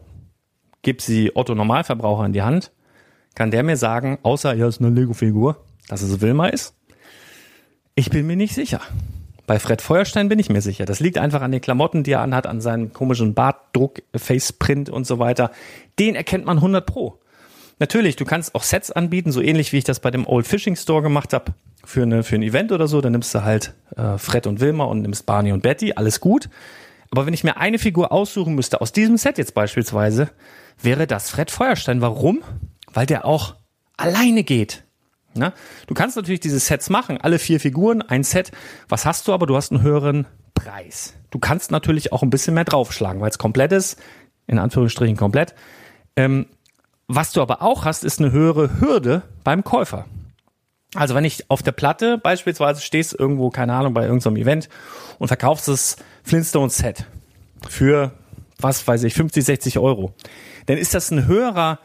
gib 0.81 1.01
sie 1.01 1.35
Otto 1.35 1.55
Normalverbraucher 1.55 2.25
in 2.25 2.33
die 2.33 2.41
Hand, 2.41 2.71
kann 3.35 3.51
der 3.51 3.63
mir 3.63 3.77
sagen, 3.77 4.19
außer 4.23 4.53
ja, 4.55 4.67
ist 4.67 4.81
eine 4.81 4.89
Lego-Figur, 4.89 5.63
dass 5.87 6.01
es 6.01 6.21
Wilma 6.21 6.47
ist? 6.47 6.75
Ich 7.95 8.09
bin 8.09 8.27
mir 8.27 8.35
nicht 8.35 8.53
sicher. 8.53 8.81
Bei 9.45 9.59
Fred 9.59 9.81
Feuerstein 9.81 10.29
bin 10.29 10.39
ich 10.39 10.49
mir 10.49 10.61
sicher. 10.61 10.85
Das 10.85 10.99
liegt 10.99 11.17
einfach 11.17 11.41
an 11.41 11.51
den 11.51 11.61
Klamotten, 11.61 12.03
die 12.03 12.11
er 12.11 12.21
anhat, 12.21 12.47
an 12.47 12.61
seinem 12.61 12.93
komischen 12.93 13.33
Bartdruck, 13.33 14.01
Faceprint 14.15 14.89
und 14.89 15.05
so 15.05 15.19
weiter. 15.19 15.51
Den 15.99 16.15
erkennt 16.15 16.45
man 16.45 16.57
100 16.57 16.85
pro. 16.85 17.19
Natürlich, 17.79 18.15
du 18.15 18.23
kannst 18.23 18.55
auch 18.55 18.63
Sets 18.63 18.91
anbieten, 18.91 19.31
so 19.31 19.41
ähnlich 19.41 19.73
wie 19.73 19.77
ich 19.77 19.83
das 19.83 19.99
bei 19.99 20.11
dem 20.11 20.25
Old 20.27 20.47
Fishing 20.47 20.75
Store 20.75 21.01
gemacht 21.01 21.33
habe 21.33 21.53
für, 21.83 22.03
eine, 22.03 22.23
für 22.23 22.35
ein 22.35 22.43
Event 22.43 22.71
oder 22.71 22.87
so. 22.87 23.01
Dann 23.01 23.11
nimmst 23.11 23.35
du 23.35 23.43
halt 23.43 23.73
äh, 23.97 24.17
Fred 24.17 24.47
und 24.47 24.61
Wilma 24.61 24.85
und 24.85 25.01
nimmst 25.01 25.25
Barney 25.25 25.51
und 25.51 25.61
Betty, 25.61 25.93
alles 25.93 26.19
gut. 26.21 26.49
Aber 27.13 27.27
wenn 27.27 27.33
ich 27.35 27.43
mir 27.43 27.57
eine 27.57 27.77
Figur 27.77 28.11
aussuchen 28.11 28.55
müsste, 28.55 28.81
aus 28.81 28.91
diesem 28.91 29.17
Set 29.17 29.37
jetzt 29.37 29.53
beispielsweise, 29.53 30.31
wäre 30.81 31.05
das 31.05 31.29
Fred 31.29 31.51
Feuerstein. 31.51 32.01
Warum? 32.01 32.41
Weil 32.91 33.05
der 33.05 33.25
auch 33.25 33.53
alleine 33.97 34.43
geht. 34.43 34.83
Na? 35.35 35.53
Du 35.85 35.93
kannst 35.93 36.15
natürlich 36.15 36.39
diese 36.39 36.57
Sets 36.57 36.89
machen, 36.89 37.19
alle 37.21 37.37
vier 37.37 37.59
Figuren, 37.59 38.01
ein 38.01 38.23
Set. 38.23 38.51
Was 38.89 39.05
hast 39.05 39.27
du 39.27 39.33
aber? 39.33 39.45
Du 39.45 39.55
hast 39.55 39.71
einen 39.71 39.83
höheren 39.83 40.25
Preis. 40.55 41.13
Du 41.29 41.37
kannst 41.37 41.69
natürlich 41.69 42.11
auch 42.11 42.23
ein 42.23 42.31
bisschen 42.31 42.55
mehr 42.55 42.63
draufschlagen, 42.63 43.21
weil 43.21 43.29
es 43.29 43.37
komplett 43.37 43.73
ist, 43.73 44.01
in 44.47 44.57
Anführungsstrichen 44.57 45.15
komplett. 45.15 45.53
Ähm, 46.15 46.47
was 47.07 47.31
du 47.31 47.43
aber 47.43 47.61
auch 47.61 47.85
hast, 47.85 48.03
ist 48.03 48.21
eine 48.21 48.31
höhere 48.31 48.79
Hürde 48.79 49.21
beim 49.43 49.63
Käufer. 49.63 50.07
Also 50.95 51.15
wenn 51.15 51.25
ich 51.25 51.49
auf 51.49 51.63
der 51.63 51.71
Platte 51.71 52.17
beispielsweise 52.17 52.81
stehst 52.81 53.17
irgendwo, 53.17 53.49
keine 53.49 53.73
Ahnung, 53.73 53.93
bei 53.93 54.03
irgendeinem 54.03 54.37
Event 54.37 54.69
und 55.19 55.27
verkaufst 55.27 55.67
das 55.67 55.95
Flintstone 56.23 56.69
Set 56.69 57.05
für, 57.67 58.11
was 58.59 58.87
weiß 58.87 59.03
ich, 59.03 59.13
50, 59.13 59.43
60 59.43 59.79
Euro, 59.79 60.13
dann 60.67 60.77
ist 60.77 60.93
das 60.93 61.09
ein 61.11 61.25
höherer 61.25 61.79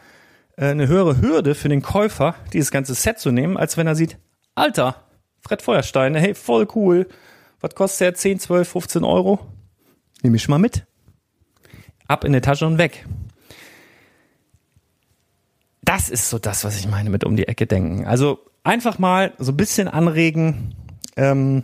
äh, 0.59 0.67
eine 0.67 0.89
höhere 0.89 1.21
Hürde 1.21 1.55
für 1.55 1.69
den 1.69 1.83
Käufer, 1.83 2.35
dieses 2.53 2.71
ganze 2.71 2.95
Set 2.95 3.19
zu 3.19 3.31
nehmen, 3.31 3.57
als 3.57 3.77
wenn 3.77 3.87
er 3.87 3.95
sieht, 3.95 4.19
Alter, 4.55 4.97
Fred 5.41 5.63
Feuerstein, 5.63 6.15
hey, 6.17 6.35
voll 6.35 6.67
cool. 6.75 7.07
Was 7.61 7.75
kostet 7.75 8.01
der? 8.01 8.15
10, 8.15 8.41
12, 8.41 8.69
15 8.69 9.05
Euro? 9.05 9.39
Nehme 10.23 10.37
ich 10.37 10.49
mal 10.49 10.59
mit. 10.59 10.85
Ab 12.09 12.25
in 12.25 12.33
die 12.33 12.41
Tasche 12.41 12.67
und 12.67 12.79
weg. 12.79 13.07
Das 15.83 16.11
ist 16.11 16.29
so 16.29 16.39
das, 16.39 16.65
was 16.65 16.79
ich 16.79 16.89
meine 16.89 17.09
mit 17.09 17.25
um 17.25 17.37
die 17.37 17.47
Ecke 17.49 17.67
denken. 17.67 18.05
Also 18.05 18.41
einfach 18.69 18.99
mal 18.99 19.33
so 19.39 19.53
ein 19.53 19.57
bisschen 19.57 19.89
anregen, 19.89 20.75
ähm, 21.17 21.63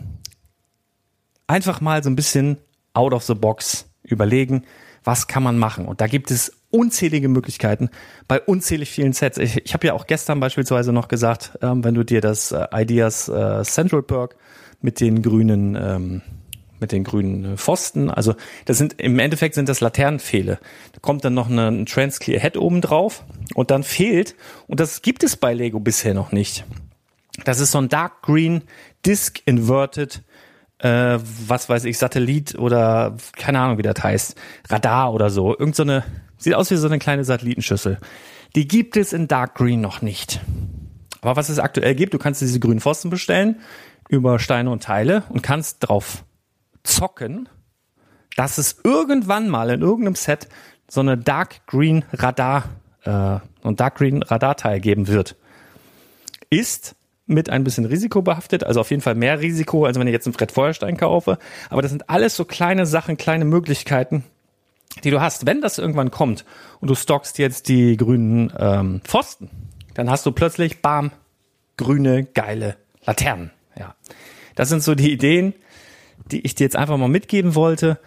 einfach 1.45 1.79
mal 1.79 2.03
so 2.03 2.09
ein 2.09 2.15
bisschen 2.15 2.57
out 2.93 3.13
of 3.13 3.23
the 3.23 3.35
box 3.35 3.87
überlegen, 4.01 4.63
was 5.03 5.27
kann 5.27 5.43
man 5.43 5.59
machen. 5.59 5.85
Und 5.85 6.01
da 6.01 6.07
gibt 6.07 6.31
es 6.31 6.51
unzählige 6.71 7.29
Möglichkeiten 7.29 7.89
bei 8.27 8.41
unzählig 8.41 8.89
vielen 8.89 9.13
Sets. 9.13 9.37
Ich, 9.37 9.63
ich 9.63 9.73
habe 9.75 9.85
ja 9.85 9.93
auch 9.93 10.07
gestern 10.07 10.39
beispielsweise 10.39 10.91
noch 10.91 11.07
gesagt, 11.07 11.59
ähm, 11.61 11.83
wenn 11.83 11.93
du 11.93 12.03
dir 12.03 12.21
das 12.21 12.51
äh, 12.51 12.65
Ideas 12.73 13.29
äh, 13.29 13.61
Central 13.63 14.01
Perk 14.01 14.35
mit 14.81 14.99
den 14.99 15.21
grünen 15.21 15.77
ähm, 15.79 16.21
mit 16.79 16.91
den 16.91 17.05
grünen 17.05 17.57
Pfosten, 17.57 18.09
also 18.09 18.35
das 18.65 18.77
sind 18.79 18.99
im 18.99 19.17
Endeffekt 19.19 19.55
sind 19.55 19.69
das 19.69 19.79
Laternenpfähle. 19.79 20.59
Da 20.91 20.99
kommt 20.99 21.23
dann 21.23 21.33
noch 21.33 21.49
ein 21.49 21.85
Transclear 21.85 22.41
Head 22.41 22.57
oben 22.57 22.81
drauf 22.81 23.23
und 23.53 23.71
dann 23.71 23.83
fehlt 23.83 24.35
und 24.67 24.79
das 24.79 25.01
gibt 25.03 25.23
es 25.23 25.37
bei 25.37 25.53
Lego 25.53 25.79
bisher 25.79 26.13
noch 26.13 26.33
nicht. 26.33 26.65
Das 27.43 27.59
ist 27.59 27.71
so 27.71 27.79
ein 27.79 27.89
Dark 27.89 28.21
Green 28.21 28.63
Disc 29.05 29.41
Inverted 29.45 30.23
äh, 30.79 31.19
was 31.47 31.69
weiß 31.69 31.85
ich, 31.85 31.97
Satellit 31.97 32.55
oder 32.55 33.15
keine 33.37 33.61
Ahnung, 33.61 33.77
wie 33.77 33.81
das 33.81 34.03
heißt, 34.03 34.35
Radar 34.69 35.13
oder 35.13 35.29
so. 35.29 35.57
Irgend 35.57 35.73
so 35.75 35.83
eine 35.83 36.03
Sieht 36.37 36.53
aus 36.53 36.69
wie 36.71 36.75
so 36.75 36.87
eine 36.87 36.99
kleine 36.99 37.23
Satellitenschüssel. 37.23 37.99
Die 38.55 38.67
gibt 38.67 38.97
es 38.97 39.13
in 39.13 39.27
Dark 39.27 39.55
Green 39.55 39.81
noch 39.81 40.01
nicht. 40.01 40.41
Aber 41.21 41.35
was 41.35 41.49
es 41.49 41.59
aktuell 41.59 41.95
gibt, 41.95 42.13
du 42.13 42.17
kannst 42.17 42.41
diese 42.41 42.59
grünen 42.59 42.81
Pfosten 42.81 43.09
bestellen 43.09 43.59
über 44.09 44.37
Steine 44.37 44.69
und 44.69 44.83
Teile 44.83 45.23
und 45.29 45.41
kannst 45.41 45.87
drauf 45.87 46.23
zocken, 46.83 47.49
dass 48.35 48.57
es 48.57 48.81
irgendwann 48.83 49.49
mal 49.49 49.69
in 49.71 49.81
irgendeinem 49.81 50.15
Set 50.15 50.47
so 50.87 51.01
eine 51.01 51.17
Dark 51.17 51.65
Green 51.65 52.05
Radar 52.13 52.69
äh, 53.03 53.39
und 53.63 53.79
Dark 53.79 53.95
Green 53.95 54.21
Radarteil 54.21 54.79
geben 54.79 55.07
wird. 55.07 55.35
Ist 56.49 56.95
mit 57.27 57.49
ein 57.49 57.63
bisschen 57.63 57.85
Risiko 57.85 58.21
behaftet, 58.21 58.63
also 58.63 58.79
auf 58.79 58.91
jeden 58.91 59.01
Fall 59.01 59.15
mehr 59.15 59.39
Risiko, 59.39 59.85
als 59.85 59.99
wenn 59.99 60.07
ich 60.07 60.13
jetzt 60.13 60.27
einen 60.27 60.33
Fred 60.33 60.51
Feuerstein 60.51 60.97
kaufe. 60.97 61.37
Aber 61.69 61.81
das 61.81 61.91
sind 61.91 62.09
alles 62.09 62.35
so 62.35 62.45
kleine 62.45 62.85
Sachen, 62.85 63.17
kleine 63.17 63.45
Möglichkeiten, 63.45 64.23
die 65.03 65.11
du 65.11 65.21
hast, 65.21 65.45
wenn 65.45 65.61
das 65.61 65.77
irgendwann 65.77 66.11
kommt 66.11 66.45
und 66.81 66.89
du 66.89 66.95
stockst 66.95 67.37
jetzt 67.39 67.67
die 67.67 67.97
grünen 67.97 68.53
ähm, 68.57 69.01
Pfosten, 69.03 69.49
dann 69.95 70.09
hast 70.09 70.25
du 70.25 70.31
plötzlich, 70.31 70.81
bam, 70.81 71.11
grüne, 71.77 72.25
geile 72.25 72.77
Laternen. 73.05 73.51
Ja, 73.77 73.95
das 74.55 74.69
sind 74.69 74.83
so 74.83 74.95
die 74.95 75.11
Ideen, 75.11 75.53
die 76.31 76.41
ich 76.41 76.55
dir 76.55 76.65
jetzt 76.65 76.75
einfach 76.75 76.97
mal 76.97 77.07
mitgeben 77.07 77.55
wollte, 77.55 77.99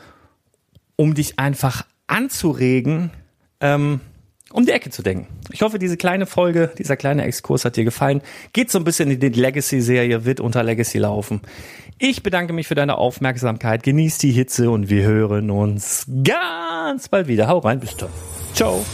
um 0.96 1.14
dich 1.14 1.38
einfach 1.38 1.86
anzuregen, 2.06 3.10
ähm, 3.60 4.00
um 4.52 4.64
die 4.64 4.72
Ecke 4.72 4.90
zu 4.90 5.02
denken. 5.02 5.26
Ich 5.52 5.62
hoffe, 5.62 5.78
diese 5.78 5.96
kleine 5.96 6.26
Folge, 6.26 6.70
dieser 6.78 6.96
kleine 6.96 7.24
Exkurs 7.24 7.64
hat 7.64 7.76
dir 7.76 7.84
gefallen. 7.84 8.22
Geht 8.52 8.70
so 8.70 8.78
ein 8.78 8.84
bisschen 8.84 9.10
in 9.10 9.20
die 9.20 9.28
Legacy-Serie, 9.28 10.24
wird 10.24 10.40
unter 10.40 10.62
Legacy 10.62 10.98
laufen. 10.98 11.40
Ich 11.98 12.22
bedanke 12.22 12.52
mich 12.52 12.68
für 12.68 12.74
deine 12.74 12.96
Aufmerksamkeit. 12.96 13.82
Genieß 13.82 14.18
die 14.18 14.30
Hitze 14.30 14.70
und 14.70 14.88
wir 14.88 15.02
hören 15.02 15.50
uns 15.50 16.06
ganz 16.24 17.08
bald 17.08 17.28
wieder. 17.28 17.48
Hau 17.48 17.58
rein, 17.58 17.80
bis 17.80 17.96
dann. 17.96 18.10
Ciao. 18.54 18.84